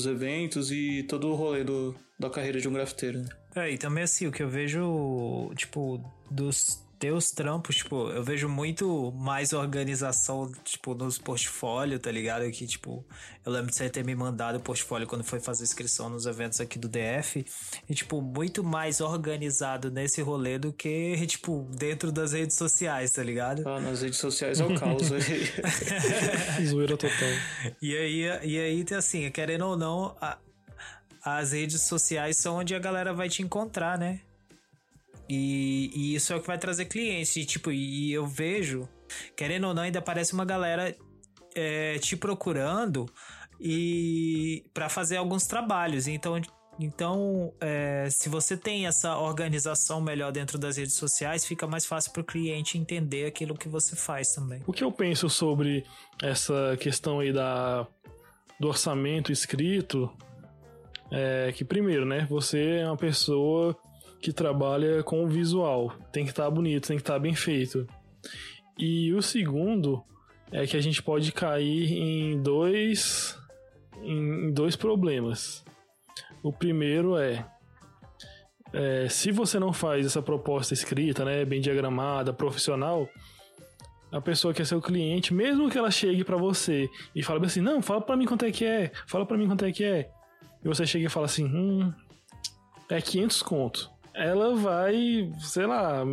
[0.07, 3.19] eventos e todo o rolê do, da carreira de um grafiteiro.
[3.19, 3.29] Né?
[3.55, 8.47] É, e também assim, o que eu vejo, tipo, dos teus trampos, tipo, eu vejo
[8.47, 12.49] muito mais organização, tipo, nos portfólios, tá ligado?
[12.51, 13.03] Que, tipo,
[13.45, 16.61] eu lembro de você ter me mandado o portfólio quando foi fazer inscrição nos eventos
[16.61, 17.47] aqui do DF.
[17.89, 23.23] E, tipo, muito mais organizado nesse rolê do que, tipo, dentro das redes sociais, tá
[23.23, 23.67] ligado?
[23.67, 25.23] Ah, nas redes sociais é o caos aí.
[26.69, 27.29] Zoeira total.
[27.81, 30.37] E aí, e aí, assim, querendo ou não, a,
[31.25, 34.21] as redes sociais são onde a galera vai te encontrar, né?
[35.31, 37.37] E, e isso é o que vai trazer clientes.
[37.37, 38.89] E, tipo, e eu vejo,
[39.37, 40.93] querendo ou não, ainda parece uma galera
[41.55, 43.07] é, te procurando
[43.61, 46.09] e para fazer alguns trabalhos.
[46.09, 46.41] Então,
[46.81, 52.11] então é, se você tem essa organização melhor dentro das redes sociais, fica mais fácil
[52.13, 54.61] para o cliente entender aquilo que você faz também.
[54.67, 55.87] O que eu penso sobre
[56.21, 57.87] essa questão aí da,
[58.59, 60.11] do orçamento escrito
[61.13, 63.77] é que, primeiro, né, você é uma pessoa
[64.21, 67.35] que trabalha com o visual, tem que estar tá bonito, tem que estar tá bem
[67.35, 67.87] feito.
[68.79, 70.05] E o segundo
[70.53, 73.39] é que a gente pode cair em dois
[74.03, 75.65] em dois problemas.
[76.43, 77.47] O primeiro é,
[78.73, 83.09] é, se você não faz essa proposta escrita, né, bem diagramada, profissional,
[84.11, 87.61] a pessoa que é seu cliente, mesmo que ela chegue para você e fale assim,
[87.61, 90.11] não, fala para mim quanto é que é, fala para mim quanto é que é,
[90.65, 91.93] e você chega e fala assim, hum,
[92.89, 93.91] é 500 conto.
[94.15, 96.05] Ela vai, sei lá,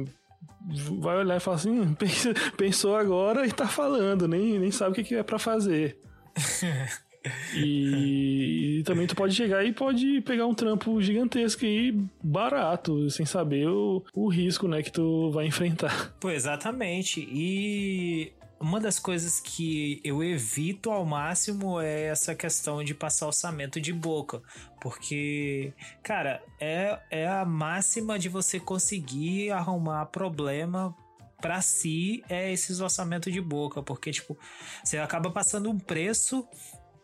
[1.00, 1.96] vai olhar e falar assim, hum,
[2.58, 6.00] pensou agora e tá falando, nem, nem sabe o que é para fazer.
[7.54, 11.92] E, e, também tu pode chegar e pode pegar um trampo gigantesco e
[12.24, 16.16] barato, sem saber o, o risco, né, que tu vai enfrentar.
[16.22, 17.28] Pô, exatamente.
[17.30, 23.80] E uma das coisas que eu evito ao máximo é essa questão de passar orçamento
[23.80, 24.42] de boca.
[24.82, 30.96] Porque, cara, é, é a máxima de você conseguir arrumar problema
[31.42, 34.38] para si é esses orçamentos de boca, porque tipo,
[34.84, 36.48] você acaba passando um preço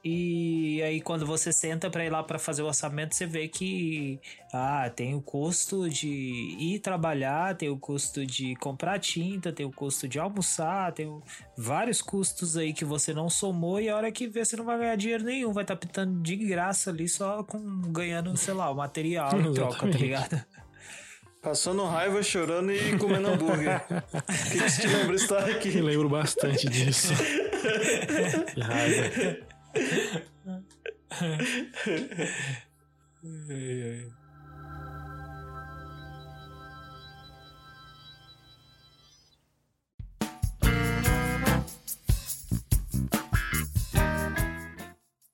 [0.04, 4.20] e aí quando você senta para ir lá para fazer o orçamento, você vê que
[4.52, 6.10] ah, tem o custo de
[6.60, 11.22] ir trabalhar, tem o custo de comprar tinta, tem o custo de almoçar, tem
[11.58, 14.78] vários custos aí que você não somou e a hora que vê você não vai
[14.78, 18.70] ganhar dinheiro nenhum, vai estar tá pitando de graça ali só com ganhando, sei lá,
[18.70, 20.46] o material em troca, tá ligado?
[21.42, 23.82] Passando raiva, chorando e comendo hambúrguer.
[24.50, 25.78] Que você te lembra estar aqui?
[25.78, 27.14] Eu lembro bastante disso.
[28.54, 29.53] que raiva.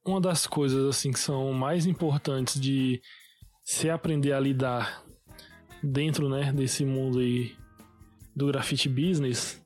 [0.06, 3.02] Uma das coisas assim que são mais importantes de
[3.64, 5.04] se aprender a lidar
[5.84, 7.56] dentro, né, desse mundo aí
[8.36, 9.62] do grafite business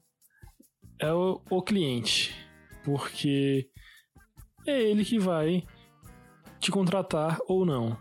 [1.00, 2.36] é o, o cliente,
[2.84, 3.70] porque
[4.66, 5.64] é ele que vai
[6.60, 7.98] te contratar ou não.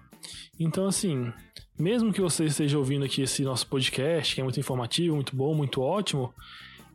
[0.59, 1.33] Então, assim,
[1.79, 5.55] mesmo que você esteja ouvindo aqui esse nosso podcast, que é muito informativo, muito bom,
[5.55, 6.33] muito ótimo,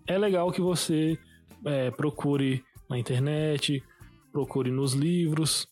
[0.07, 1.17] é legal que você
[1.65, 3.83] é, procure na internet,
[4.31, 5.67] procure nos livros,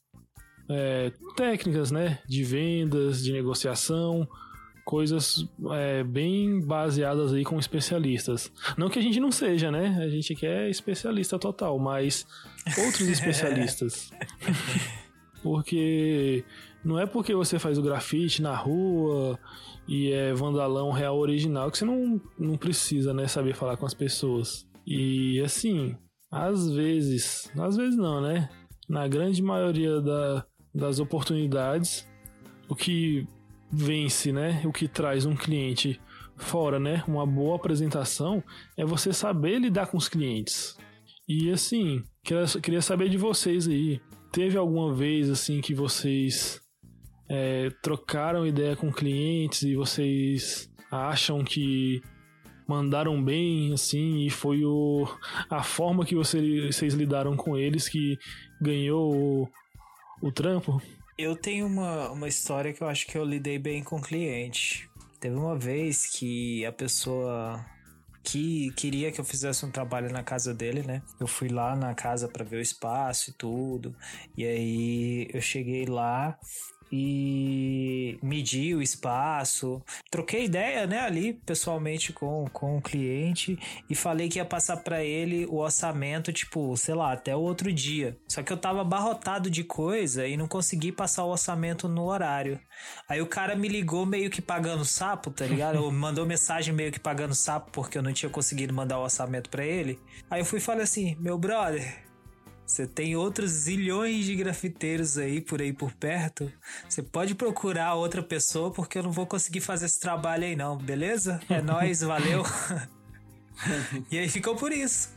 [0.69, 4.27] é, técnicas né, de vendas, de negociação,
[4.85, 8.51] coisas é, bem baseadas aí com especialistas.
[8.77, 9.97] Não que a gente não seja, né?
[9.99, 12.25] A gente quer especialista total, mas
[12.77, 14.11] outros especialistas.
[15.41, 16.45] porque
[16.83, 19.39] não é porque você faz o grafite na rua
[19.87, 23.93] e é vandalão real original que você não, não precisa, né, saber falar com as
[23.93, 24.67] pessoas.
[24.85, 25.97] E assim,
[26.29, 28.49] às vezes, às vezes não, né?
[28.87, 32.07] Na grande maioria da, das oportunidades,
[32.69, 33.27] o que
[33.75, 34.61] vence, né?
[34.65, 35.99] O que traz um cliente
[36.37, 37.03] fora, né?
[37.07, 38.43] Uma boa apresentação
[38.77, 40.77] é você saber lidar com os clientes.
[41.27, 42.03] E assim,
[42.61, 43.99] queria saber de vocês aí.
[44.31, 46.61] Teve alguma vez assim que vocês
[47.29, 52.01] é, trocaram ideia com clientes e vocês acham que
[52.67, 55.07] mandaram bem assim e foi o,
[55.49, 58.17] a forma que vocês, vocês lidaram com eles que
[58.61, 59.49] ganhou o,
[60.21, 60.81] o trampo?
[61.17, 64.89] Eu tenho uma, uma história que eu acho que eu lidei bem com o cliente.
[65.17, 67.65] Teve uma vez que a pessoa
[68.21, 71.01] que queria que eu fizesse um trabalho na casa dele, né?
[71.17, 73.95] Eu fui lá na casa para ver o espaço e tudo.
[74.35, 76.37] E aí eu cheguei lá
[76.91, 79.81] e medi o espaço.
[80.09, 83.57] Troquei ideia, né, ali pessoalmente com, com o cliente
[83.89, 87.71] e falei que ia passar para ele o orçamento, tipo, sei lá, até o outro
[87.71, 88.17] dia.
[88.27, 92.59] Só que eu tava abarrotado de coisa e não consegui passar o orçamento no horário.
[93.07, 95.77] Aí o cara me ligou meio que pagando sapo, tá ligado?
[95.77, 99.49] Ou mandou mensagem meio que pagando sapo porque eu não tinha conseguido mandar o orçamento
[99.49, 99.99] para ele.
[100.29, 102.04] Aí eu fui e falei assim: "Meu brother,
[102.65, 106.51] você tem outros zilhões de grafiteiros aí por aí por perto.
[106.89, 110.77] Você pode procurar outra pessoa porque eu não vou conseguir fazer esse trabalho aí não,
[110.77, 111.39] beleza?
[111.47, 112.43] É nós, valeu.
[114.09, 115.09] e aí ficou por isso.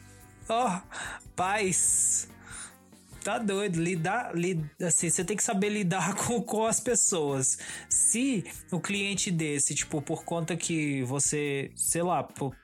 [0.48, 0.80] Ó, oh,
[1.34, 2.28] paz.
[3.24, 7.58] Tá doido, lidar, lid, assim, você tem que saber lidar com, com as pessoas.
[7.88, 12.54] Se o cliente desse, tipo, por conta que você, sei lá, por,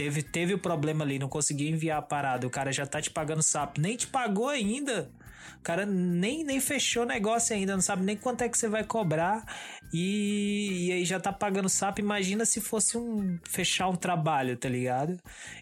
[0.00, 3.10] teve, teve o problema ali, não conseguiu enviar a parada, o cara já tá te
[3.10, 5.10] pagando sapo, nem te pagou ainda.
[5.58, 8.66] O cara nem, nem fechou o negócio ainda, não sabe nem quanto é que você
[8.66, 9.44] vai cobrar.
[9.92, 12.00] E, e aí já tá pagando sapo.
[12.00, 15.18] Imagina se fosse um fechar um trabalho, tá ligado?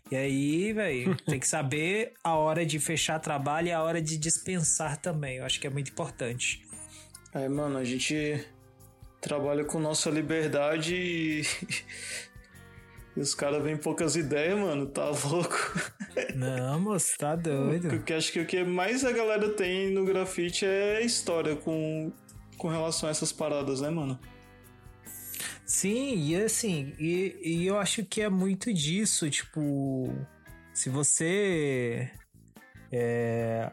[0.08, 4.16] E aí, velho, tem que saber a hora de fechar trabalho e a hora de
[4.16, 5.38] dispensar também.
[5.38, 6.64] Eu acho que é muito importante.
[7.34, 8.46] É, mano, a gente
[9.20, 11.42] trabalha com nossa liberdade e.
[13.18, 15.56] e os caras vêm poucas ideias, mano, tá louco.
[16.36, 17.88] Não, moço, tá doido.
[17.88, 22.12] Porque acho que o que mais a galera tem no grafite é história com,
[22.56, 24.16] com relação a essas paradas, né, mano?
[25.66, 30.14] Sim, e assim, e, e eu acho que é muito disso, tipo,
[30.72, 32.08] se você.
[32.92, 33.68] É,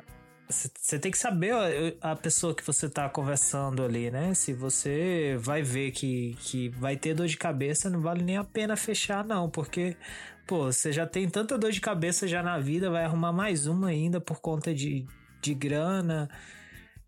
[0.48, 1.54] você tem que saber
[2.02, 4.34] a pessoa que você tá conversando ali, né?
[4.34, 8.44] Se você vai ver que, que vai ter dor de cabeça, não vale nem a
[8.44, 9.98] pena fechar, não, porque,
[10.46, 13.88] pô, você já tem tanta dor de cabeça já na vida, vai arrumar mais uma
[13.88, 15.06] ainda por conta de,
[15.42, 16.30] de grana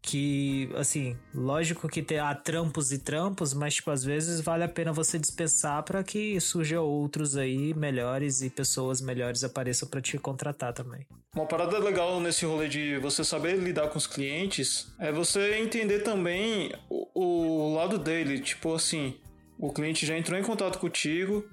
[0.08, 4.70] que, assim, lógico que tem, há trampos e trampos, mas, tipo, às vezes vale a
[4.70, 10.18] pena você dispensar para que surjam outros aí melhores e pessoas melhores apareçam para te
[10.18, 11.05] contratar também.
[11.36, 15.99] Uma parada legal nesse rolê de você saber lidar com os clientes é você entender
[15.99, 19.20] também o, o lado dele, tipo assim,
[19.60, 21.43] o cliente já entrou em contato contigo,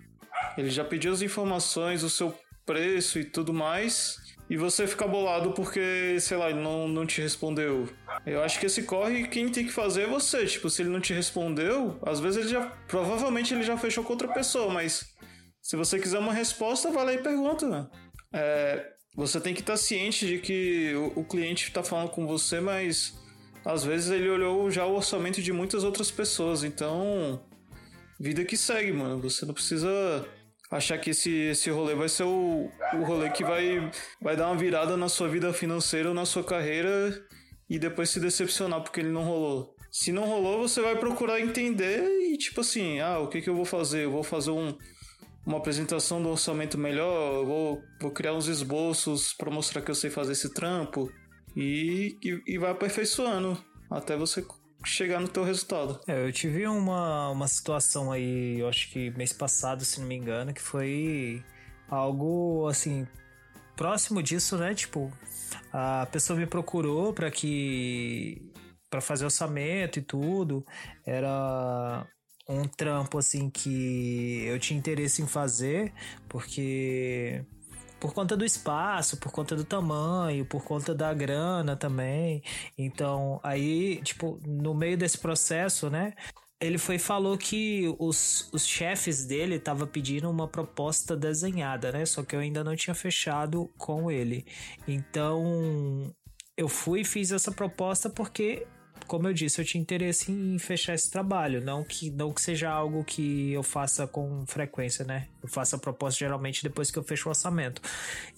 [0.57, 2.32] ele já pediu as informações, o seu
[2.64, 4.16] preço e tudo mais,
[4.48, 7.88] e você fica bolado porque, sei lá, não, não te respondeu.
[8.26, 10.46] Eu acho que esse corre, quem tem que fazer é você.
[10.46, 12.66] Tipo, se ele não te respondeu, às vezes ele já.
[12.88, 15.14] Provavelmente ele já fechou com outra pessoa, mas
[15.60, 17.90] se você quiser uma resposta, vai lá e pergunta.
[18.32, 22.60] É, você tem que estar ciente de que o, o cliente está falando com você,
[22.60, 23.14] mas
[23.64, 26.64] às vezes ele olhou já o orçamento de muitas outras pessoas.
[26.64, 27.42] Então,
[28.20, 29.20] vida que segue, mano.
[29.20, 29.88] Você não precisa
[30.70, 33.90] achar que esse, esse rolê vai ser o, o rolê que vai,
[34.20, 37.24] vai dar uma virada na sua vida financeira ou na sua carreira
[37.68, 39.74] e depois se decepcionar porque ele não rolou.
[39.90, 43.54] Se não rolou, você vai procurar entender e tipo assim, ah, o que, que eu
[43.54, 44.04] vou fazer?
[44.04, 44.76] Eu vou fazer um,
[45.46, 49.94] uma apresentação do orçamento melhor, eu vou, vou criar uns esboços para mostrar que eu
[49.94, 51.10] sei fazer esse trampo
[51.56, 53.56] e, e, e vai aperfeiçoando
[53.90, 54.44] até você
[54.84, 56.00] chegar no teu resultado.
[56.06, 60.16] É, eu tive uma, uma situação aí, eu acho que mês passado, se não me
[60.16, 61.42] engano, que foi
[61.88, 63.06] algo assim
[63.77, 64.75] próximo disso, né?
[64.75, 65.12] Tipo,
[65.72, 68.51] a pessoa me procurou para que
[68.91, 70.64] para fazer orçamento e tudo.
[71.05, 72.07] Era
[72.49, 75.93] um trampo assim que eu tinha interesse em fazer,
[76.29, 77.45] porque
[77.99, 82.43] por conta do espaço, por conta do tamanho, por conta da grana também.
[82.79, 86.14] Então, aí, tipo, no meio desse processo, né?
[86.61, 92.07] Ele foi falou que os, os chefes dele estavam pedindo uma proposta desenhada, né?
[92.07, 94.46] Só que eu ainda não tinha fechado com ele.
[94.88, 96.14] Então,
[96.57, 98.66] eu fui e fiz essa proposta porque
[99.07, 102.70] como eu disse, eu tinha interesse em fechar esse trabalho, não que não que seja
[102.70, 105.28] algo que eu faça com frequência, né?
[105.42, 107.82] Eu faço a proposta geralmente depois que eu fecho o orçamento.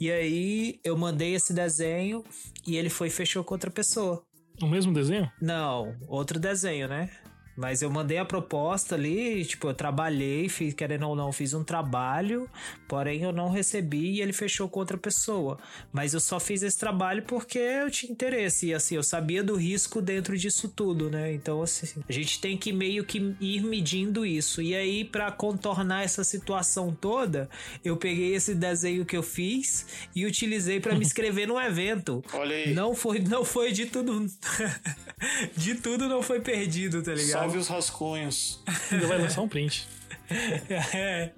[0.00, 2.24] E aí eu mandei esse desenho
[2.66, 4.22] e ele foi e fechou com outra pessoa.
[4.60, 5.30] O mesmo desenho?
[5.40, 7.10] Não, outro desenho, né?
[7.56, 11.64] Mas eu mandei a proposta ali, tipo, eu trabalhei, fiz, querendo ou não, fiz um
[11.64, 12.48] trabalho,
[12.86, 15.58] porém eu não recebi e ele fechou com outra pessoa.
[15.92, 19.56] Mas eu só fiz esse trabalho porque eu tinha interesse e assim, eu sabia do
[19.56, 21.32] risco dentro disso tudo, né?
[21.32, 24.60] Então, assim, a gente tem que meio que ir medindo isso.
[24.60, 27.48] E aí, para contornar essa situação toda,
[27.84, 32.22] eu peguei esse desenho que eu fiz e utilizei para me inscrever no evento.
[32.34, 32.74] Olha aí.
[32.74, 34.26] Não foi, não foi de tudo.
[35.56, 37.40] de tudo não foi perdido, tá ligado?
[37.40, 38.62] Salve os rascunhos.
[38.90, 39.88] Ainda vai lançar um print.
[40.94, 41.32] é.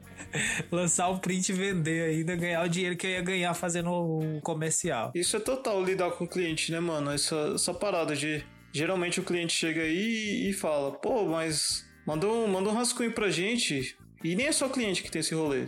[0.71, 4.41] Lançar um print e vender ainda, ganhar o dinheiro que eu ia ganhar fazendo o
[4.43, 5.13] comercial.
[5.15, 7.11] Isso é total lidar com o cliente, né, mano?
[7.11, 8.45] Essa, essa parada de.
[8.73, 13.31] Geralmente o cliente chega aí e fala, pô, mas manda um, manda um rascunho pra
[13.31, 13.97] gente.
[14.23, 15.67] E nem é só cliente que tem esse rolê.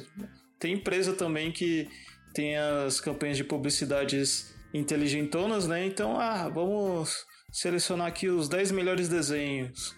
[0.59, 1.89] Tem empresa também que
[2.35, 5.87] tem as campanhas de publicidades inteligentonas, né?
[5.87, 9.95] Então, ah, vamos selecionar aqui os 10 melhores desenhos.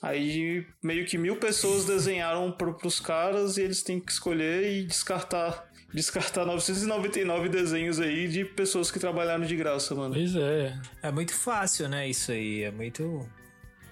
[0.00, 4.84] Aí meio que mil pessoas desenharam para os caras e eles têm que escolher e
[4.84, 5.66] descartar.
[5.90, 10.12] Descartar 999 desenhos aí de pessoas que trabalharam de graça, mano.
[10.12, 10.78] Pois é.
[11.02, 12.06] É muito fácil, né?
[12.06, 12.62] Isso aí.
[12.64, 13.26] É muito.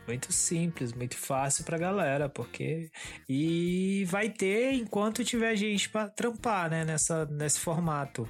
[0.07, 2.91] Muito simples, muito fácil pra galera, porque.
[3.27, 6.85] E vai ter enquanto tiver gente pra trampar, né?
[6.85, 8.29] Nessa, nesse formato.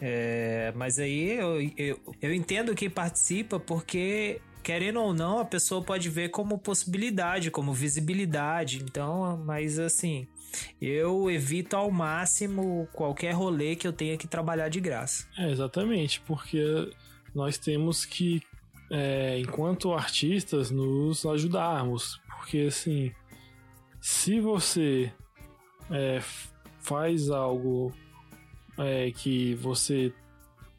[0.00, 5.80] É, mas aí eu, eu, eu entendo quem participa porque querendo ou não, a pessoa
[5.80, 8.82] pode ver como possibilidade, como visibilidade.
[8.82, 10.26] Então, mas assim,
[10.82, 15.28] eu evito ao máximo qualquer rolê que eu tenha que trabalhar de graça.
[15.38, 16.60] É, exatamente, porque
[17.32, 18.42] nós temos que,
[18.90, 22.20] é, enquanto artistas, nos ajudarmos.
[22.36, 23.12] Porque assim,
[24.00, 25.12] se você
[25.92, 26.20] é,
[26.80, 27.92] faz algo
[28.78, 30.12] é, que você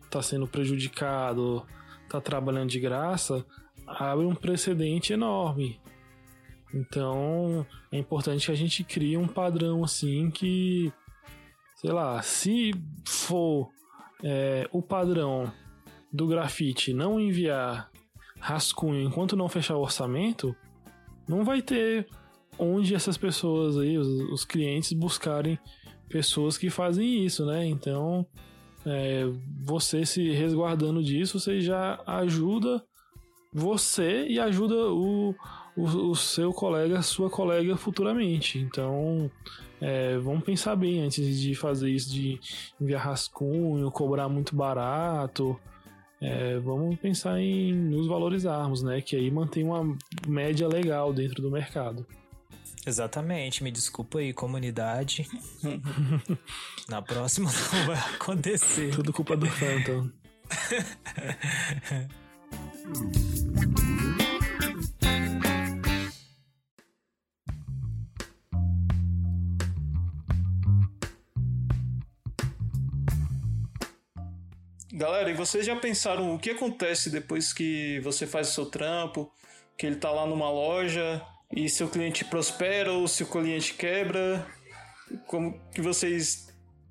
[0.04, 1.66] está sendo prejudicado,
[2.04, 3.45] está trabalhando de graça,
[3.86, 5.80] abre um precedente enorme.
[6.74, 10.91] Então é importante que a gente crie um padrão assim que,
[11.76, 12.72] sei lá, se
[13.06, 13.70] for
[14.24, 15.52] é, o padrão
[16.12, 17.89] do grafite não enviar
[18.39, 20.56] rascunho enquanto não fechar o orçamento,
[21.28, 22.08] não vai ter
[22.58, 25.60] onde essas pessoas aí, os, os clientes, buscarem
[26.10, 27.66] pessoas que fazem isso, né?
[27.66, 28.26] Então,
[28.86, 29.26] é,
[29.64, 32.84] você se resguardando disso, você já ajuda
[33.53, 35.34] você e ajuda o,
[35.76, 38.60] o, o seu colega, sua colega futuramente.
[38.60, 39.32] Então,
[39.82, 42.39] é, vamos pensar bem antes de fazer isso, de
[42.80, 45.60] enviar rascunho, cobrar muito barato.
[46.20, 49.01] É, vamos pensar em nos valorizarmos, né?
[49.01, 49.95] Que aí mantém uma
[50.28, 52.05] média legal dentro do mercado.
[52.88, 55.27] Exatamente, me desculpa aí, comunidade.
[56.88, 58.95] Na próxima não vai acontecer.
[58.95, 60.09] Tudo culpa do Phantom.
[74.93, 79.29] Galera, e vocês já pensaram o que acontece depois que você faz o seu trampo,
[79.77, 81.21] que ele tá lá numa loja
[81.52, 84.45] e seu cliente prospera ou seu cliente quebra?
[85.26, 86.48] Como que vocês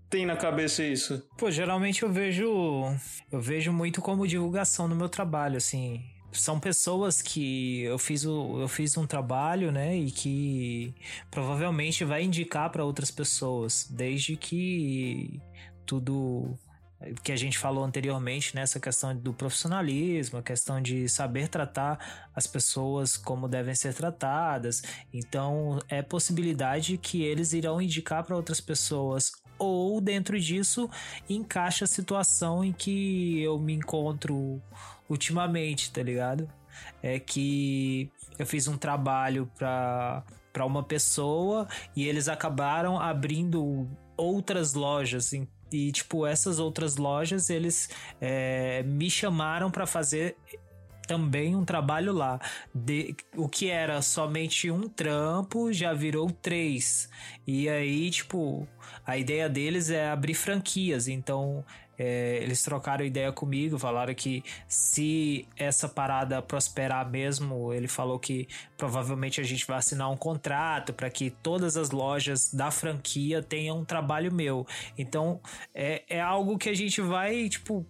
[0.08, 1.22] têm na cabeça isso?
[1.36, 2.84] Pô, geralmente eu vejo
[3.30, 6.02] eu vejo muito como divulgação no meu trabalho, assim.
[6.32, 10.94] São pessoas que eu fiz, o, eu fiz um trabalho, né, e que
[11.30, 15.40] provavelmente vai indicar para outras pessoas, desde que
[15.86, 16.58] tudo
[17.22, 22.28] que a gente falou anteriormente, nessa né, questão do profissionalismo, a questão de saber tratar
[22.34, 24.82] as pessoas como devem ser tratadas.
[25.12, 30.88] Então, é possibilidade que eles irão indicar para outras pessoas ou dentro disso
[31.28, 34.60] encaixa a situação em que eu me encontro
[35.08, 36.48] ultimamente, tá ligado?
[37.02, 40.22] É que eu fiz um trabalho para
[40.52, 43.86] para uma pessoa e eles acabaram abrindo
[44.16, 45.34] outras lojas
[45.70, 47.90] e, tipo, essas outras lojas, eles
[48.20, 50.36] é, me chamaram para fazer
[51.06, 52.40] também um trabalho lá.
[52.74, 57.08] De, o que era somente um trampo já virou três.
[57.46, 58.66] E aí, tipo,
[59.04, 61.08] a ideia deles é abrir franquias.
[61.08, 61.64] Então,
[61.98, 68.48] é, eles trocaram ideia comigo, falaram que se essa parada prosperar mesmo, ele falou que
[68.76, 73.80] provavelmente a gente vai assinar um contrato para que todas as lojas da franquia tenham
[73.80, 74.66] um trabalho meu.
[74.98, 75.40] Então
[75.74, 77.86] é, é algo que a gente vai, tipo,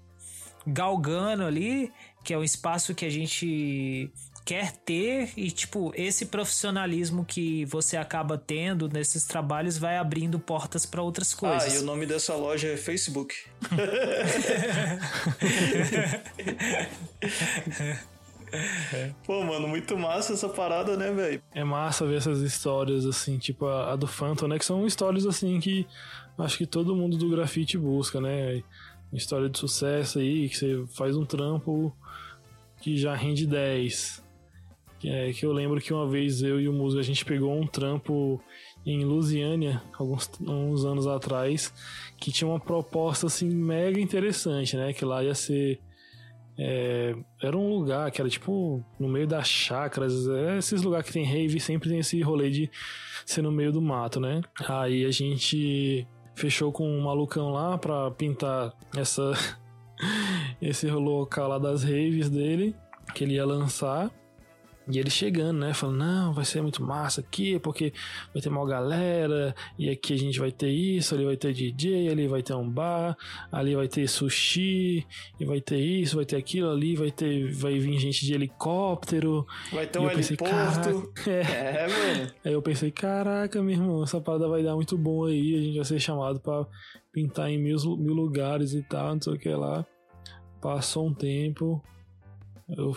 [0.66, 1.92] galgando ali,
[2.24, 4.10] que é um espaço que a gente
[4.46, 10.86] quer ter e tipo esse profissionalismo que você acaba tendo nesses trabalhos vai abrindo portas
[10.86, 11.74] para outras coisas.
[11.74, 13.34] Ah, e o nome dessa loja é Facebook.
[19.26, 21.42] Pô, mano, muito massa essa parada, né, velho?
[21.52, 24.60] É massa ver essas histórias, assim, tipo a, a, do Phantom, né?
[24.60, 25.84] Que são histórias, assim, que
[26.38, 28.62] acho que todo mundo do grafite busca, né?
[29.12, 31.92] História de sucesso aí, que você faz um trampo
[32.80, 34.24] que já rende 10.
[35.08, 37.64] É, que eu lembro que uma vez eu e o Muso a gente pegou um
[37.64, 38.42] trampo
[38.84, 41.72] em Lusiânia, alguns uns anos atrás,
[42.16, 44.92] que tinha uma proposta assim mega interessante, né?
[44.92, 45.80] Que lá ia ser.
[46.58, 51.12] É, era um lugar que era tipo no meio das chacras, é, esses lugares que
[51.12, 52.70] tem rave sempre tem esse rolê de
[53.26, 54.40] ser no meio do mato, né?
[54.66, 56.04] Aí a gente
[56.34, 59.32] fechou com um malucão lá pra pintar essa
[60.60, 62.74] esse local lá das raves dele
[63.14, 64.10] que ele ia lançar.
[64.88, 65.74] E ele chegando, né?
[65.74, 67.92] Falando, não, vai ser muito massa aqui, porque
[68.32, 72.08] vai ter uma galera, e aqui a gente vai ter isso, ali vai ter DJ,
[72.08, 73.16] ali vai ter um bar,
[73.50, 75.04] ali vai ter sushi,
[75.40, 77.52] e vai ter isso, vai ter aquilo, ali vai ter.
[77.52, 79.44] Vai vir gente de helicóptero.
[79.72, 81.12] Vai ter um heliporto.
[81.26, 81.40] É.
[81.82, 82.32] é, mano.
[82.44, 85.76] Aí eu pensei, caraca, meu irmão, essa parada vai dar muito bom aí, a gente
[85.76, 86.64] vai ser chamado para
[87.12, 89.84] pintar em mil, mil lugares e tal, não sei o que lá.
[90.60, 91.82] Passou um tempo,
[92.68, 92.94] eu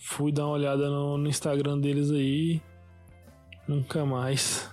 [0.00, 2.62] fui dar uma olhada no, no Instagram deles aí.
[3.68, 4.68] Nunca mais.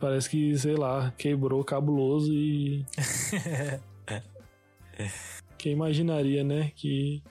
[0.00, 2.86] Parece que, sei lá, quebrou cabuloso e.
[5.58, 7.22] Quem imaginaria, né, que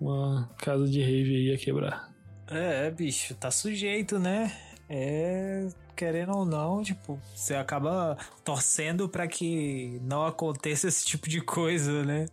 [0.00, 2.12] uma casa de rave ia quebrar.
[2.48, 4.52] É, bicho, tá sujeito, né?
[4.88, 5.68] É,
[6.02, 12.02] querendo ou não, tipo, você acaba torcendo para que não aconteça esse tipo de coisa,
[12.02, 12.26] né?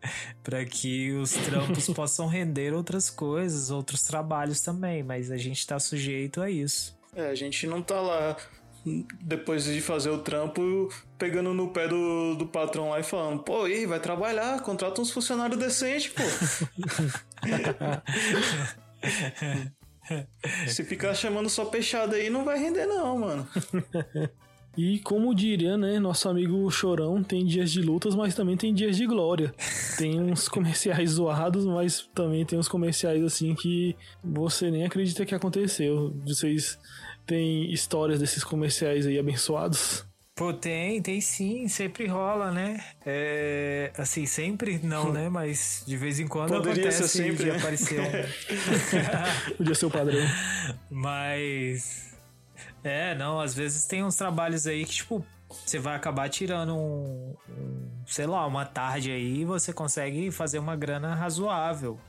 [0.44, 5.80] Para que os trampos possam render outras coisas, outros trabalhos também, mas a gente tá
[5.80, 6.98] sujeito a isso.
[7.16, 8.36] É, a gente não tá lá
[9.22, 13.66] depois de fazer o trampo, pegando no pé do, do patrão lá e falando, pô,
[13.66, 16.24] aí, vai trabalhar, contrata uns funcionários decentes, pô.
[20.68, 23.48] Se ficar chamando só peixada aí, não vai render não, mano.
[24.78, 28.96] E como diria, né, nosso amigo Chorão, tem dias de lutas, mas também tem dias
[28.96, 29.54] de glória.
[29.98, 33.94] Tem uns comerciais zoados, mas também tem uns comerciais assim que
[34.24, 36.16] você nem acredita que aconteceu.
[36.26, 36.80] Vocês
[37.26, 40.06] têm histórias desses comerciais aí abençoados?
[40.40, 42.82] Pô, tem, tem sim, sempre rola, né?
[43.06, 45.28] É, assim, sempre não, né?
[45.28, 47.58] Mas de vez em quando Poderia acontece ser sempre, de né?
[47.58, 48.30] aparecer.
[49.58, 50.26] Podia ser o padrão.
[50.90, 52.16] Mas.
[52.82, 57.36] É, não, às vezes tem uns trabalhos aí que, tipo, você vai acabar tirando um,
[57.50, 62.00] um, sei lá, uma tarde aí e você consegue fazer uma grana razoável.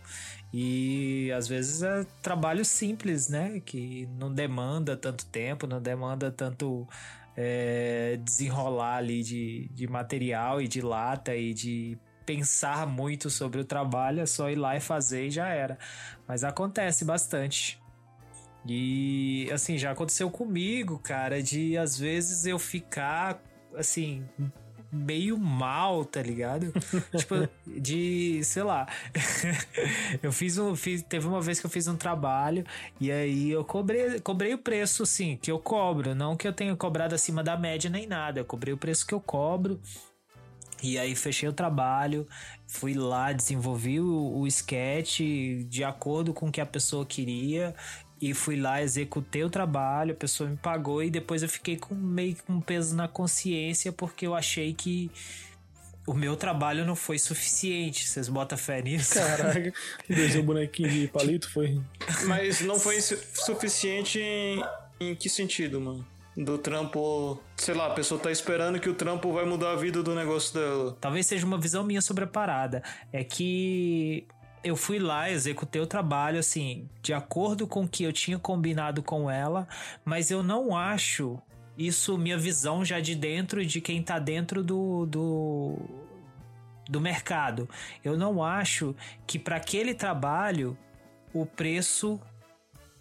[0.53, 3.61] E às vezes é trabalho simples, né?
[3.65, 6.89] Que não demanda tanto tempo, não demanda tanto
[7.43, 13.65] é, desenrolar ali de, de material e de lata e de pensar muito sobre o
[13.65, 15.79] trabalho, é só ir lá e fazer e já era.
[16.29, 17.81] Mas acontece bastante.
[18.67, 23.43] E assim, já aconteceu comigo, cara, de às vezes eu ficar
[23.75, 24.29] assim,
[24.93, 26.73] meio mal, tá ligado?
[27.17, 28.87] tipo, de, sei lá.
[30.23, 30.75] eu fiz um.
[30.75, 32.65] Fiz, teve uma vez que eu fiz um trabalho
[33.01, 36.15] e aí eu cobrei, cobrei o preço, assim, que eu cobro.
[36.15, 38.41] Não que eu tenha cobrado acima da média nem nada.
[38.41, 39.81] Eu cobrei o preço que eu cobro.
[40.83, 42.27] E aí fechei o trabalho,
[42.67, 45.21] fui lá, desenvolvi o, o sketch
[45.69, 47.75] de acordo com o que a pessoa queria
[48.21, 51.95] e fui lá, executei o trabalho, a pessoa me pagou e depois eu fiquei com
[51.95, 55.11] meio com um peso na consciência porque eu achei que
[56.07, 58.07] o meu trabalho não foi suficiente.
[58.09, 59.15] Vocês botam fé nisso?
[59.15, 59.73] Caraca,
[60.09, 61.81] desenhou um bonequinho de palito, foi.
[62.27, 64.63] Mas não foi su- suficiente em,
[65.01, 66.07] em que sentido, mano?
[66.37, 67.41] Do trampo.
[67.57, 70.55] Sei lá, a pessoa tá esperando que o trampo vai mudar a vida do negócio
[70.55, 70.97] dela.
[71.01, 72.83] Talvez seja uma visão minha sobre a parada.
[73.13, 74.27] É que
[74.63, 79.03] eu fui lá, executei o trabalho, assim, de acordo com o que eu tinha combinado
[79.03, 79.67] com ela,
[80.05, 81.41] mas eu não acho
[81.79, 85.07] isso minha visão já de dentro de quem tá dentro do.
[85.07, 85.79] do
[86.89, 87.69] do mercado.
[88.03, 90.77] Eu não acho que para aquele trabalho
[91.33, 92.21] o preço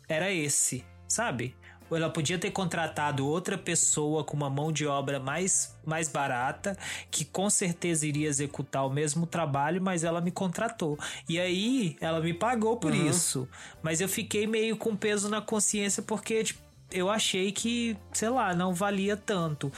[0.07, 1.55] era esse, sabe?
[1.89, 6.77] Ou ela podia ter contratado outra pessoa com uma mão de obra mais, mais barata,
[7.09, 10.97] que com certeza iria executar o mesmo trabalho, mas ela me contratou.
[11.27, 13.47] E aí ela me pagou por isso.
[13.81, 18.53] Mas eu fiquei meio com peso na consciência porque tipo, eu achei que, sei lá,
[18.53, 19.71] não valia tanto.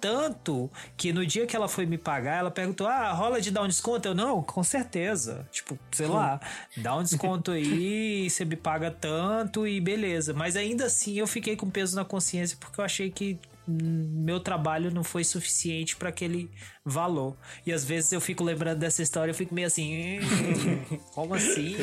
[0.00, 3.62] Tanto que no dia que ela foi me pagar, ela perguntou: Ah, rola de dar
[3.62, 4.06] um desconto?
[4.08, 5.48] Eu, não, com certeza.
[5.50, 6.40] Tipo, sei lá,
[6.76, 10.32] dá um desconto aí, você me paga tanto e beleza.
[10.32, 13.38] Mas ainda assim eu fiquei com peso na consciência porque eu achei que
[13.70, 16.48] meu trabalho não foi suficiente para aquele
[16.84, 17.36] valor.
[17.66, 21.76] E às vezes eu fico lembrando dessa história, eu fico meio assim, "Hum, como assim?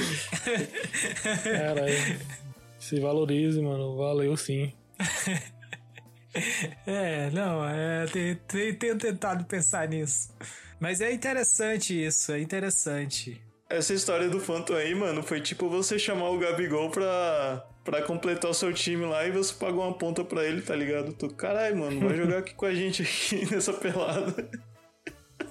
[1.43, 2.19] Caralho.
[2.79, 3.97] Se valorize, mano.
[3.97, 4.71] Valeu sim.
[6.85, 10.29] É, não, é, te- te- tenho tentado pensar nisso.
[10.79, 13.41] Mas é interessante isso, é interessante.
[13.69, 18.51] Essa história do Phantom aí, mano, foi tipo você chamar o Gabigol pra, pra completar
[18.51, 21.13] o seu time lá e você pagou uma ponta pra ele, tá ligado?
[21.13, 24.47] Tu, caralho, mano, vai jogar aqui com a gente aqui nessa pelada.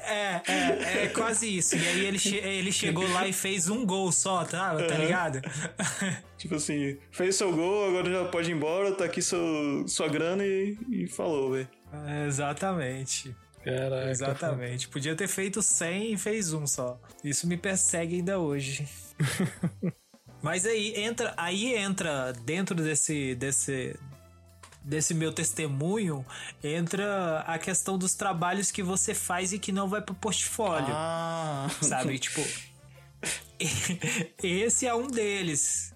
[0.00, 1.76] É, é, é quase isso.
[1.76, 4.74] E aí ele, che- ele chegou lá e fez um gol só, tá?
[4.76, 5.40] Tá ligado?
[6.38, 10.44] Tipo assim, fez seu gol, agora já pode ir embora, tá aqui seu, sua grana
[10.44, 11.68] e, e falou, velho.
[12.06, 13.34] É, exatamente.
[13.64, 14.10] Caraca.
[14.10, 14.88] Exatamente.
[14.88, 17.00] Podia ter feito 100 e fez um só.
[17.22, 18.86] Isso me persegue ainda hoje.
[20.42, 23.96] Mas aí entra, aí entra dentro desse desse
[24.84, 26.24] desse meu testemunho,
[26.62, 30.90] entra a questão dos trabalhos que você faz e que não vai pro portfólio.
[30.90, 32.18] Ah, sabe?
[32.18, 32.42] tipo,
[34.42, 35.94] esse é um deles.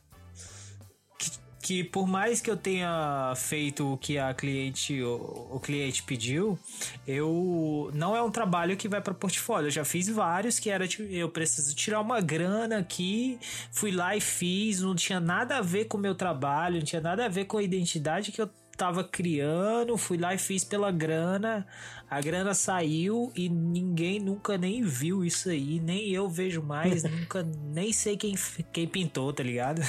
[1.19, 1.31] Que,
[1.61, 6.59] que por mais que eu tenha feito o que a cliente, o, o cliente pediu,
[7.07, 9.67] eu não é um trabalho que vai para portfólio.
[9.67, 13.39] Eu já fiz vários que era tipo, eu preciso tirar uma grana aqui,
[13.71, 17.03] fui lá e fiz, não tinha nada a ver com o meu trabalho, não tinha
[17.03, 18.49] nada a ver com a identidade que eu
[18.79, 21.67] tava criando, fui lá e fiz pela grana.
[22.09, 27.43] A grana saiu e ninguém nunca nem viu isso aí, nem eu vejo mais, nunca
[27.43, 28.35] nem sei quem,
[28.73, 29.83] quem pintou, tá ligado?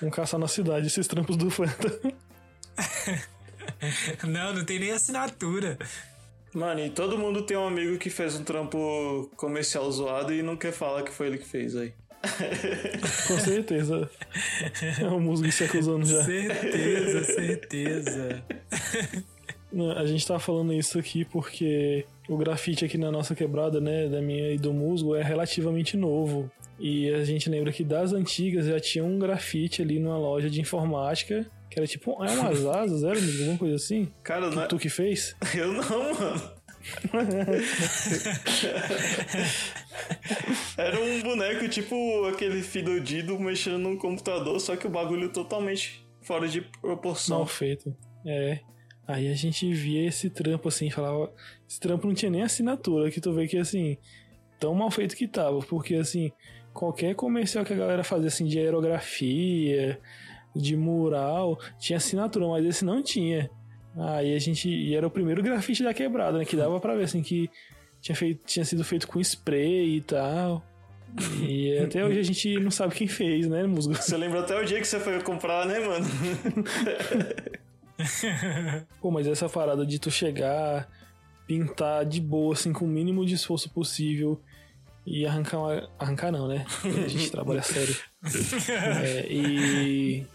[0.00, 2.00] Vamos caçar na cidade esses trampos do Fanta.
[4.26, 5.76] não, não tem nem assinatura.
[6.54, 10.56] Mano, e todo mundo tem um amigo que fez um trampo comercial zoado e não
[10.56, 11.92] quer falar que foi ele que fez aí.
[13.26, 14.10] Com certeza.
[15.00, 16.24] É um músico que se acusando já.
[16.24, 18.44] Certeza, certeza.
[19.96, 24.20] A gente tá falando isso aqui porque o grafite aqui na nossa quebrada, né, da
[24.20, 26.50] minha e do musgo, é relativamente novo.
[26.78, 30.60] E a gente lembra que das antigas já tinha um grafite ali numa loja de
[30.60, 34.08] informática que era tipo, é umas asas, era alguma coisa assim?
[34.24, 34.66] Cara, que, não é...
[34.66, 35.36] Tu que fez?
[35.54, 36.60] Eu não, mano.
[40.76, 46.48] Era um boneco tipo aquele fidodido mexendo num computador, só que o bagulho totalmente fora
[46.48, 47.38] de proporção.
[47.38, 47.94] Mal feito.
[48.26, 48.60] É.
[49.06, 51.32] Aí a gente via esse trampo assim, falava.
[51.68, 53.98] Esse trampo não tinha nem assinatura, que tu vê que assim.
[54.58, 56.30] Tão mal feito que tava, porque assim.
[56.72, 59.98] Qualquer comercial que a galera fazia assim de aerografia,
[60.54, 63.50] de mural, tinha assinatura, mas esse não tinha.
[63.96, 64.68] Aí a gente.
[64.68, 66.44] E era o primeiro grafite da quebrada, né?
[66.44, 67.50] Que dava pra ver assim que
[68.00, 70.64] tinha, feito, tinha sido feito com spray e tal.
[71.40, 73.94] E até hoje a gente não sabe quem fez, né, musgo?
[73.94, 76.06] Você lembra até o dia que você foi comprar, né, mano?
[79.00, 80.88] Pô, mas essa parada de tu chegar,
[81.46, 84.40] pintar de boa, assim, com o mínimo de esforço possível
[85.06, 85.90] e arrancar uma...
[85.98, 86.64] Arrancar não, né?
[86.84, 87.96] A gente trabalha sério.
[89.04, 90.26] É, e...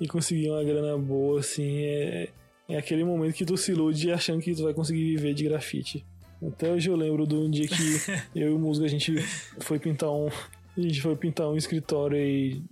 [0.00, 2.28] e conseguir uma grana boa, assim, é...
[2.72, 6.06] É aquele momento que tu se ilude achando que tu vai conseguir viver de grafite.
[6.42, 7.74] Até hoje eu lembro de um dia que
[8.34, 9.14] eu e o Musgo a gente
[9.60, 10.28] foi pintar um.
[10.74, 12.62] A gente foi pintar um escritório aí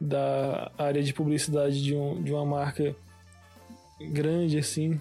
[0.00, 2.96] da área de publicidade de, um, de uma marca
[4.10, 4.98] grande assim,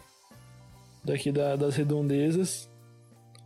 [1.02, 2.70] daqui da, das redondezas.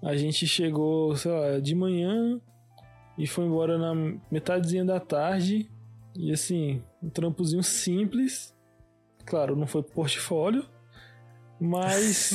[0.01, 2.41] A gente chegou, sei lá, de manhã
[3.15, 3.93] e foi embora na
[4.31, 5.69] metadezinha da tarde.
[6.15, 8.55] E assim, um trampozinho simples.
[9.23, 10.65] Claro, não foi portfólio,
[11.59, 12.33] mas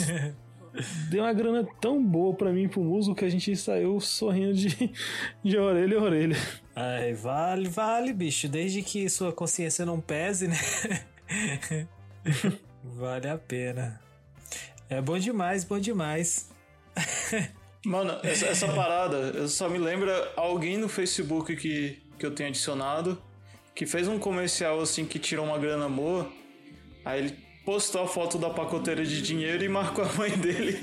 [1.11, 4.93] deu uma grana tão boa para mim pro músico que a gente saiu sorrindo de,
[5.43, 6.37] de orelha a orelha.
[6.75, 8.49] Ai, vale, vale, bicho.
[8.49, 10.57] Desde que sua consciência não pese, né?
[12.83, 14.01] vale a pena.
[14.89, 16.51] É bom demais, bom demais.
[17.85, 22.49] Mano, essa, essa parada, eu só me lembra alguém no Facebook que, que eu tenho
[22.49, 23.21] adicionado
[23.75, 26.31] que fez um comercial assim que tirou uma grana boa.
[27.05, 27.39] Aí ele
[27.71, 30.77] postou a foto da pacoteira de dinheiro e marcou a mãe dele.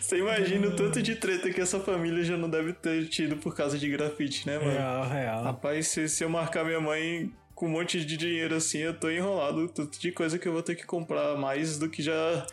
[0.00, 3.54] Você imagina o tanto de treta que essa família já não deve ter tido por
[3.54, 4.70] causa de grafite, né, mano?
[4.70, 5.44] Real, real.
[5.44, 9.10] Rapaz, se, se eu marcar minha mãe com um monte de dinheiro assim, eu tô
[9.10, 9.68] enrolado.
[9.68, 12.46] Tanto de coisa que eu vou ter que comprar mais do que já,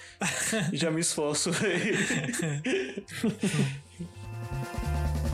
[0.73, 1.49] já me esforço.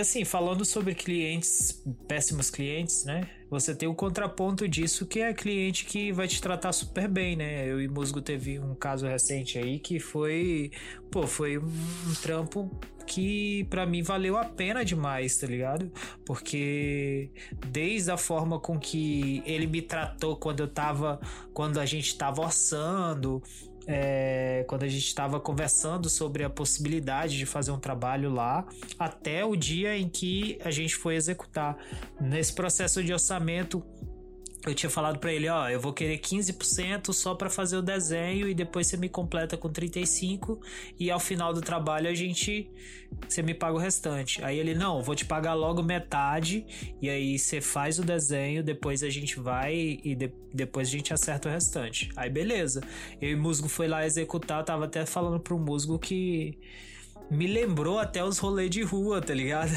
[0.00, 3.28] E assim, falando sobre clientes, péssimos clientes, né?
[3.50, 7.68] Você tem o contraponto disso, que é cliente que vai te tratar super bem, né?
[7.68, 10.70] Eu e Musgo teve um caso recente aí que foi,
[11.10, 12.70] pô, foi um, um trampo
[13.06, 15.92] que para mim valeu a pena demais, tá ligado?
[16.24, 17.30] Porque
[17.66, 21.20] desde a forma com que ele me tratou quando eu tava,
[21.52, 23.42] quando a gente tava orçando,
[23.86, 28.66] é, quando a gente estava conversando sobre a possibilidade de fazer um trabalho lá,
[28.98, 31.76] até o dia em que a gente foi executar.
[32.20, 33.82] Nesse processo de orçamento,
[34.66, 38.46] eu tinha falado para ele, ó, eu vou querer 15% só para fazer o desenho
[38.46, 40.60] e depois você me completa com 35
[40.98, 42.70] e ao final do trabalho a gente
[43.26, 44.44] você me paga o restante.
[44.44, 46.66] Aí ele, não, vou te pagar logo metade
[47.00, 51.14] e aí você faz o desenho, depois a gente vai e de, depois a gente
[51.14, 52.10] acerta o restante.
[52.14, 52.82] Aí beleza.
[53.20, 56.58] Eu e o Musgo foi lá executar, tava até falando pro Musgo que
[57.30, 59.70] me lembrou até os rolês de rua, tá ligado?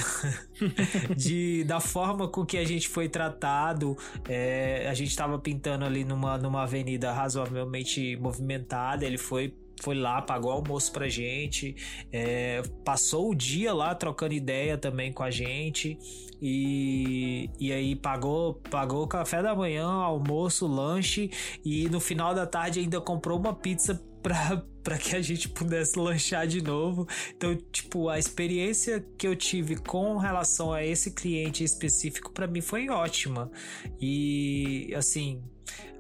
[1.16, 3.96] de, da forma com que a gente foi tratado.
[4.28, 9.06] É, a gente tava pintando ali numa, numa avenida razoavelmente movimentada.
[9.06, 11.76] Ele foi foi lá, pagou almoço pra gente,
[12.10, 15.98] é, passou o dia lá trocando ideia também com a gente
[16.42, 21.30] e, e aí pagou pagou café da manhã, almoço, lanche
[21.66, 26.00] e no final da tarde ainda comprou uma pizza pra, pra que a gente pudesse
[26.00, 27.08] lanchar de novo.
[27.36, 32.62] Então, tipo, a experiência que eu tive com relação a esse cliente específico para mim
[32.62, 33.52] foi ótima.
[34.00, 35.44] E assim,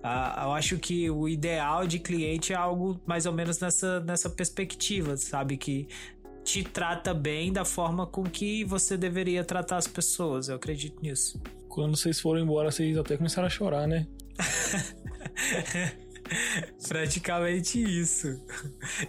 [0.03, 4.29] Uh, eu acho que o ideal de cliente é algo mais ou menos nessa, nessa
[4.29, 5.55] perspectiva, sabe?
[5.55, 5.87] Que
[6.43, 10.49] te trata bem da forma com que você deveria tratar as pessoas.
[10.49, 11.41] Eu acredito nisso.
[11.69, 14.05] Quando vocês foram embora, vocês até começaram a chorar, né?
[16.87, 18.39] Praticamente isso.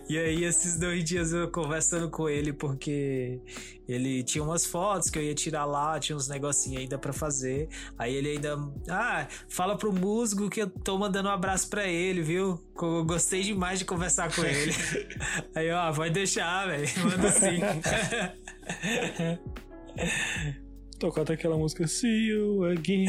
[0.08, 3.40] E aí, esses dois dias eu conversando com ele, porque
[3.86, 7.68] ele tinha umas fotos que eu ia tirar lá, tinha uns negocinhos ainda para fazer.
[7.98, 8.56] Aí ele ainda.
[8.88, 12.58] Ah, fala pro musgo que eu tô mandando um abraço para ele, viu?
[12.80, 14.72] Eu gostei demais de conversar com ele.
[15.54, 16.88] aí, ó, pode deixar, velho.
[17.04, 17.60] Manda sim.
[20.98, 23.06] Tocou até aquela música See You Again.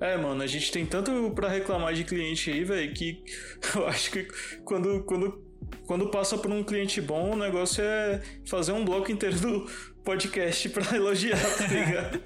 [0.00, 3.22] É, mano, a gente tem tanto para reclamar de cliente aí, velho, que
[3.76, 4.26] eu acho que
[4.64, 5.44] quando, quando,
[5.86, 9.70] quando passa por um cliente bom, o negócio é fazer um bloco inteiro do
[10.02, 12.20] podcast pra elogiar, tá ligado?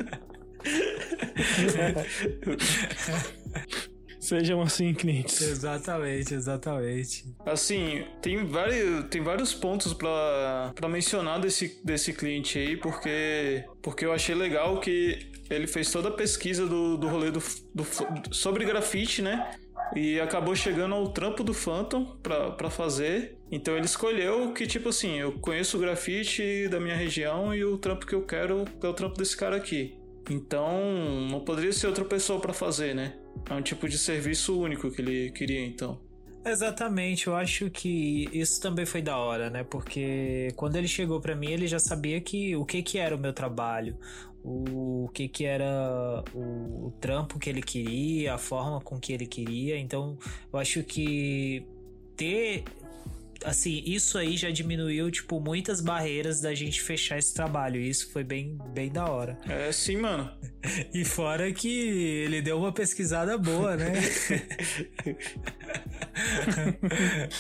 [4.25, 5.39] Sejam assim, clientes.
[5.43, 7.27] Exatamente, exatamente.
[7.45, 14.15] Assim, tem vários, tem vários pontos para mencionar desse, desse cliente aí, porque, porque eu
[14.15, 17.43] achei legal que ele fez toda a pesquisa do, do rolê do,
[17.75, 17.85] do,
[18.35, 19.57] sobre grafite, né?
[19.95, 23.37] E acabou chegando ao trampo do Phantom pra fazer.
[23.51, 27.77] Então ele escolheu que, tipo assim, eu conheço o grafite da minha região e o
[27.79, 29.97] trampo que eu quero é o trampo desse cara aqui.
[30.31, 30.81] Então
[31.31, 33.15] não poderia ser outra pessoa para fazer, né?
[33.49, 36.01] É um tipo de serviço único que ele queria, então.
[36.47, 39.65] Exatamente, eu acho que isso também foi da hora, né?
[39.65, 43.19] Porque quando ele chegou para mim, ele já sabia que o que que era o
[43.19, 43.97] meu trabalho,
[44.45, 49.27] o que que era o, o, trampo que ele queria, a forma com que ele
[49.27, 49.79] queria.
[49.79, 50.19] Então,
[50.53, 51.67] eu acho que
[52.15, 52.65] ter
[53.45, 57.81] assim, isso aí já diminuiu tipo muitas barreiras da gente fechar esse trabalho.
[57.81, 59.39] E isso foi bem bem da hora.
[59.49, 60.31] É, sim, mano.
[60.93, 61.69] e fora que
[62.25, 63.93] ele deu uma pesquisada boa, né?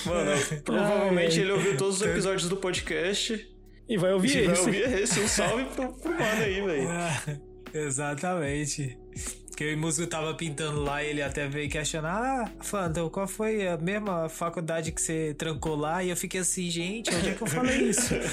[0.06, 0.30] mano,
[0.64, 3.50] provavelmente ele ouviu todos os episódios do podcast
[3.88, 4.46] e vai ouvir e esse.
[4.46, 5.20] Vai ouvir esse.
[5.20, 6.88] Um salve pro, pro mano aí, velho.
[7.72, 9.03] exatamente.
[9.54, 13.66] Que o músico tava pintando lá e ele até veio questionar: Ah, Phantom, qual foi
[13.68, 16.02] a mesma faculdade que você trancou lá?
[16.02, 18.14] E eu fiquei assim, gente, onde é que eu falei isso?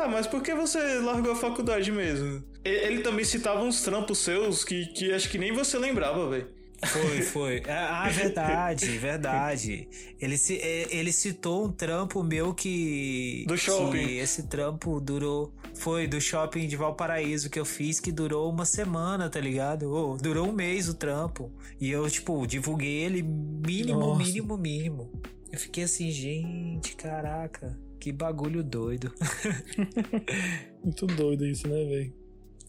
[0.00, 2.42] ah, mas por que você largou a faculdade mesmo?
[2.64, 6.61] Ele também citava uns trampos seus que, que acho que nem você lembrava, velho.
[6.84, 7.62] Foi, foi.
[7.68, 9.88] Ah, verdade, verdade.
[10.20, 13.44] Ele, é, ele citou um trampo meu que.
[13.46, 14.06] Do shopping.
[14.06, 15.54] Que esse trampo durou.
[15.74, 19.92] Foi do shopping de Valparaíso que eu fiz, que durou uma semana, tá ligado?
[19.92, 21.52] Oh, durou um mês o trampo.
[21.80, 24.22] E eu, tipo, divulguei ele mínimo, Nossa.
[24.22, 25.10] mínimo, mínimo.
[25.50, 29.12] Eu fiquei assim, gente, caraca, que bagulho doido.
[30.82, 32.21] Muito doido isso, né, velho?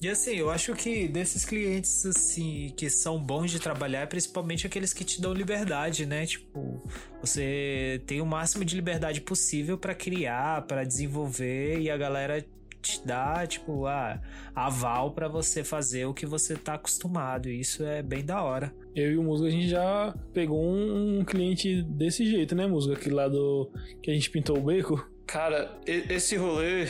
[0.04, 4.68] E assim, eu acho que desses clientes assim que são bons de trabalhar, é principalmente
[4.68, 6.26] aqueles que te dão liberdade, né?
[6.26, 6.84] Tipo,
[7.22, 12.46] você tem o máximo de liberdade possível para criar, para desenvolver e a galera
[12.82, 14.22] te dá, tipo, ah,
[14.54, 17.48] aval para você fazer o que você tá acostumado.
[17.48, 18.76] E isso é bem da hora.
[18.94, 22.92] Eu e o Musgo, a gente já pegou um cliente desse jeito, né, Musgo?
[22.92, 23.72] Aquele lá do
[24.02, 25.10] que a gente pintou o beco.
[25.26, 26.90] Cara, esse rolê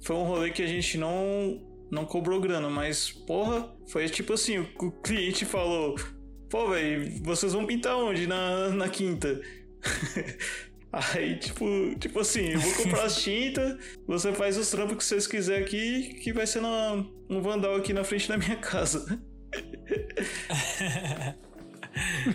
[0.00, 4.58] foi um rolê que a gente não não cobrou grana, mas porra, foi tipo assim,
[4.58, 5.94] o, cliente falou,
[6.50, 8.26] pô, velho, vocês vão pintar onde?
[8.26, 9.40] Na, na quinta.
[10.92, 11.64] Aí, tipo,
[11.98, 13.76] tipo assim, eu vou comprar as tintas,
[14.06, 17.92] você faz os trampos que vocês quiserem aqui, que vai ser na, um vandal aqui
[17.92, 19.20] na frente da minha casa.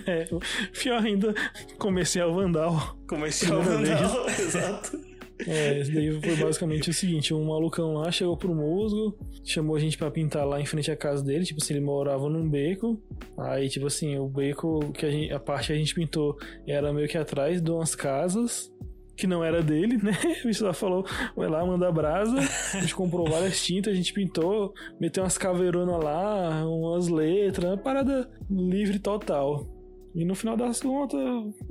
[0.05, 0.27] é,
[0.73, 1.33] pior ainda,
[1.77, 2.97] comercial vandal.
[3.07, 5.08] Comercial vandal, exato.
[5.47, 9.79] É, esse daí foi basicamente o seguinte: um malucão lá chegou pro musgo, chamou a
[9.79, 13.01] gente para pintar lá em frente à casa dele, tipo assim, ele morava num beco.
[13.37, 16.37] Aí, tipo assim, o beco que a, gente, a parte que a gente pintou
[16.67, 18.71] era meio que atrás de umas casas
[19.15, 20.17] que não era dele, né?
[20.43, 21.05] O bicho lá falou,
[21.35, 22.37] vai lá, manda brasa.
[22.73, 27.77] A gente comprou várias tintas, a gente pintou, meteu umas caveironas lá, umas letras, uma
[27.77, 29.67] parada livre total.
[30.15, 31.21] E no final das contas,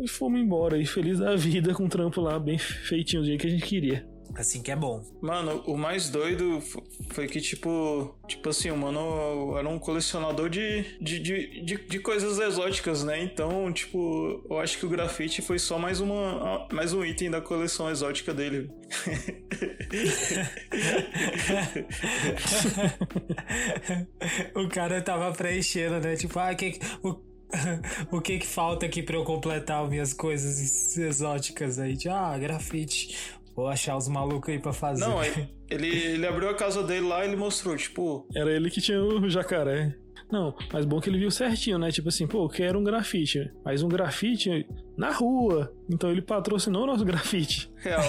[0.09, 3.47] fomos embora e feliz da vida com o trampo lá, bem feitinho do jeito que
[3.47, 4.07] a gente queria.
[4.35, 5.03] Assim que é bom.
[5.21, 6.63] Mano, o mais doido
[7.11, 11.99] foi que, tipo, tipo assim, o mano era um colecionador de, de, de, de, de
[11.99, 13.21] coisas exóticas, né?
[13.23, 17.41] Então, tipo, eu acho que o grafite foi só mais, uma, mais um item da
[17.41, 18.71] coleção exótica dele.
[24.55, 26.15] o cara tava preenchendo, né?
[26.17, 27.15] Tipo, ah, que, o,
[28.11, 31.97] o que que falta aqui pra eu completar as minhas coisas exóticas aí?
[31.97, 33.17] Tipo, ah, grafite.
[33.55, 35.05] Vou achar os malucos aí pra fazer.
[35.05, 35.19] Não,
[35.69, 39.03] ele, ele abriu a casa dele lá e ele mostrou, tipo, Era ele que tinha
[39.03, 39.97] o jacaré.
[40.31, 41.91] Não, mas bom que ele viu certinho, né?
[41.91, 43.51] Tipo assim, pô, eu quero um grafite.
[43.65, 44.67] Mas um grafite
[44.97, 45.73] na rua.
[45.91, 47.71] Então ele patrocinou o nosso grafite.
[47.77, 48.05] real.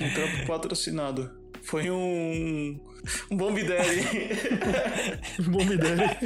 [0.00, 1.30] um trampo patrocinado.
[1.62, 2.80] Foi um.
[3.30, 4.02] Um Bomb Daddy.
[5.48, 6.16] Bomb Daddy.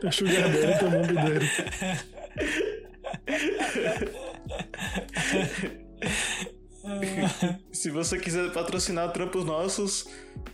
[0.00, 1.50] Tem Sugar Daddy, tem Bomb Daddy.
[7.72, 10.06] Se você quiser patrocinar trampos nossos,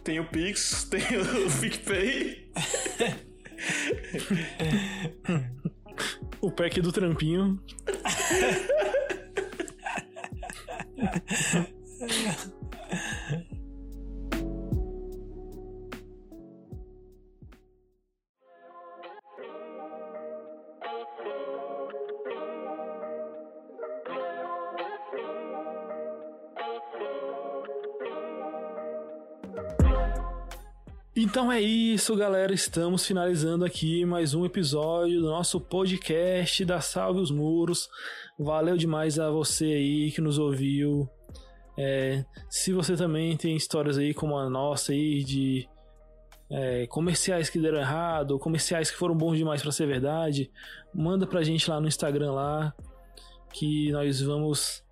[0.05, 2.51] tem o Pix, tem o PicPay.
[6.41, 7.61] O pack do trampinho.
[31.31, 32.53] Então é isso, galera.
[32.53, 37.89] Estamos finalizando aqui mais um episódio do nosso podcast da Salve os Muros.
[38.37, 41.09] Valeu demais a você aí que nos ouviu.
[41.79, 45.69] É, se você também tem histórias aí como a nossa aí de
[46.51, 50.51] é, comerciais que deram errado, comerciais que foram bons demais para ser verdade,
[50.93, 52.75] manda pra gente lá no Instagram lá
[53.53, 54.83] que nós vamos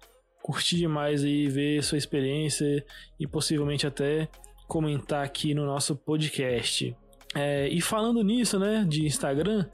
[0.40, 2.86] curtir demais aí ver sua experiência
[3.18, 4.28] e possivelmente até
[4.68, 6.94] comentar aqui no nosso podcast.
[7.34, 9.66] É, e falando nisso, né, de Instagram,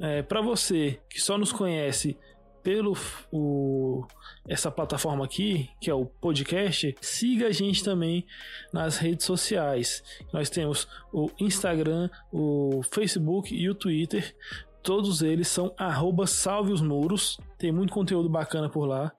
[0.00, 2.16] é, para você que só nos conhece
[2.62, 2.96] pelo
[3.32, 4.04] o,
[4.46, 8.26] essa plataforma aqui, que é o podcast, siga a gente também
[8.72, 10.02] nas redes sociais.
[10.32, 14.34] Nós temos o Instagram, o Facebook e o Twitter.
[14.82, 17.38] Todos eles são arroba salve os muros.
[17.56, 19.12] Tem muito conteúdo bacana por lá.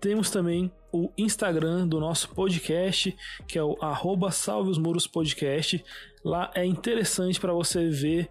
[0.00, 3.16] Temos também o Instagram do nosso podcast,
[3.48, 5.84] que é o arroba Salve os Muros Podcast.
[6.24, 8.30] Lá é interessante para você ver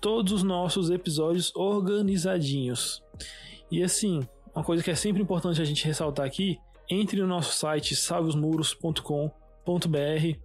[0.00, 3.02] todos os nossos episódios organizadinhos.
[3.72, 4.20] E assim,
[4.54, 10.38] uma coisa que é sempre importante a gente ressaltar aqui, entre no nosso site salveosmuros.com.br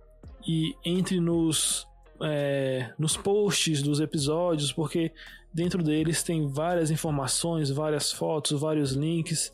[0.47, 1.87] e entre nos,
[2.23, 5.11] é, nos posts dos episódios, porque
[5.53, 9.53] dentro deles tem várias informações, várias fotos, vários links,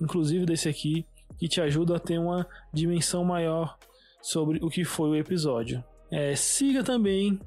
[0.00, 1.06] inclusive desse aqui,
[1.38, 3.76] que te ajuda a ter uma dimensão maior
[4.20, 5.84] sobre o que foi o episódio.
[6.10, 7.38] É, siga também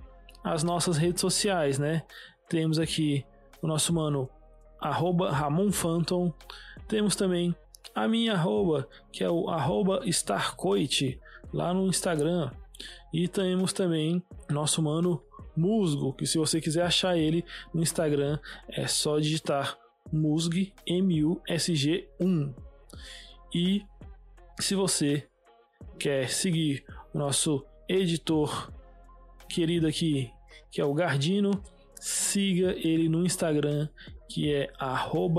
[0.44, 2.04] as nossas redes sociais, né?
[2.50, 3.26] Temos aqui
[3.62, 4.30] o nosso mano
[4.80, 6.34] arroba Ramon Phantom.
[6.88, 7.56] Temos também
[7.96, 11.20] a minha arroba, que é o arroba Starcoit,
[11.54, 12.52] lá no Instagram.
[13.14, 15.22] E temos também nosso mano
[15.56, 17.44] Musgo, que se você quiser achar ele
[17.74, 18.38] no Instagram,
[18.70, 19.78] é só digitar
[20.12, 22.67] Musg, M-U-S-G 1.
[23.54, 23.86] E
[24.60, 25.28] se você
[26.00, 28.72] quer seguir o nosso editor
[29.50, 30.32] querido aqui,
[30.72, 31.62] que é o Gardino,
[31.96, 33.88] siga ele no Instagram,
[34.30, 34.72] que é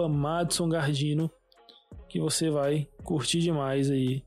[0.08, 1.30] @madsongardino,
[2.08, 4.24] que você vai curtir demais aí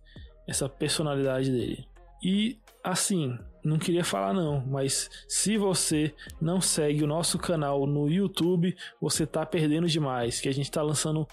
[0.48, 1.88] essa personalidade dele.
[2.24, 8.10] E assim, não queria falar não, mas se você não segue o nosso canal no
[8.10, 11.28] YouTube, você tá perdendo demais, que a gente tá lançando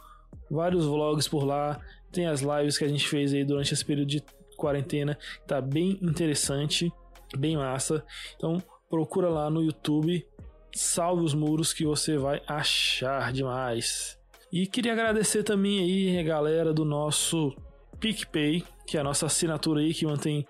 [0.51, 1.81] vários vlogs por lá,
[2.13, 4.23] tem as lives que a gente fez aí durante esse período de
[4.57, 5.17] quarentena,
[5.47, 6.93] tá bem interessante,
[7.37, 8.05] bem massa.
[8.37, 10.27] Então procura lá no YouTube,
[10.75, 14.19] salve os muros que você vai achar demais.
[14.51, 17.55] E queria agradecer também aí a galera do nosso
[18.01, 20.47] PicPay, que é a nossa assinatura aí que mantém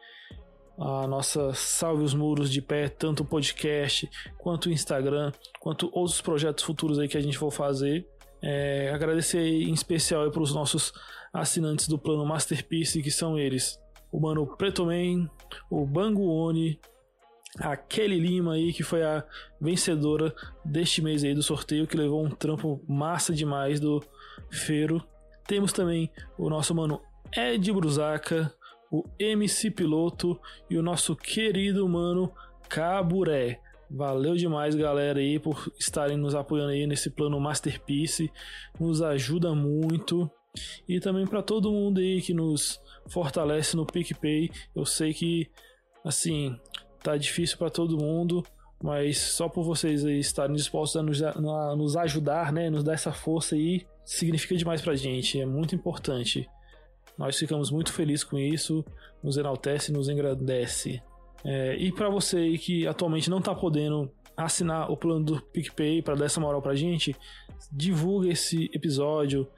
[0.79, 4.09] a nossa Salve os Muros de pé, tanto o podcast,
[4.39, 8.07] quanto o Instagram, quanto outros projetos futuros aí que a gente for fazer.
[8.41, 10.93] É, agradecer em especial para os nossos
[11.33, 13.81] assinantes do plano Masterpiece, que são eles:
[14.11, 15.31] o Mano Preto Man,
[15.71, 16.79] o Bango Oni,
[17.59, 19.25] a Kelly Lima aí, que foi a
[19.61, 20.35] vencedora
[20.65, 24.03] deste mês aí do sorteio, que levou um trampo massa demais do
[24.51, 25.03] Feiro.
[25.47, 27.01] Temos também o nosso mano
[27.35, 28.53] Ed Brusaca,
[28.91, 30.39] o MC Piloto
[30.69, 32.33] e o nosso querido mano
[32.69, 33.61] Caburé.
[33.91, 38.31] Valeu demais, galera, aí por estarem nos apoiando aí nesse plano Masterpiece.
[38.79, 40.31] Nos ajuda muito.
[40.89, 44.51] E também para todo mundo aí que nos fortalece no PicPay.
[44.75, 45.49] Eu sei que,
[46.05, 46.57] assim,
[47.03, 48.45] tá difícil para todo mundo,
[48.83, 52.95] mas só por vocês aí estarem dispostos a nos, a nos ajudar, né, nos dar
[52.95, 56.49] essa força aí, significa demais pra gente, é muito importante.
[57.17, 58.85] Nós ficamos muito felizes com isso,
[59.23, 61.03] nos enaltece, nos engrandece.
[61.45, 66.01] É, e para você aí que atualmente não tá podendo assinar o plano do PicPay
[66.01, 67.15] para dar essa moral pra gente,
[67.73, 69.49] divulga esse episódio,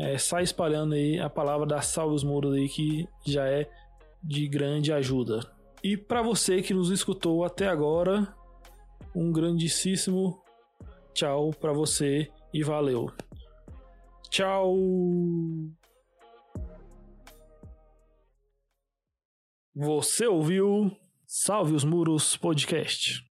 [0.00, 3.70] é, sai espalhando aí a palavra da Salve os Muros aí, que já é
[4.24, 5.40] de grande ajuda.
[5.84, 8.34] E para você que nos escutou até agora,
[9.14, 10.42] um grandíssimo
[11.12, 13.12] tchau para você e valeu.
[14.30, 14.74] Tchau!
[19.74, 20.90] Você ouviu
[21.26, 23.29] Salve os Muros Podcast.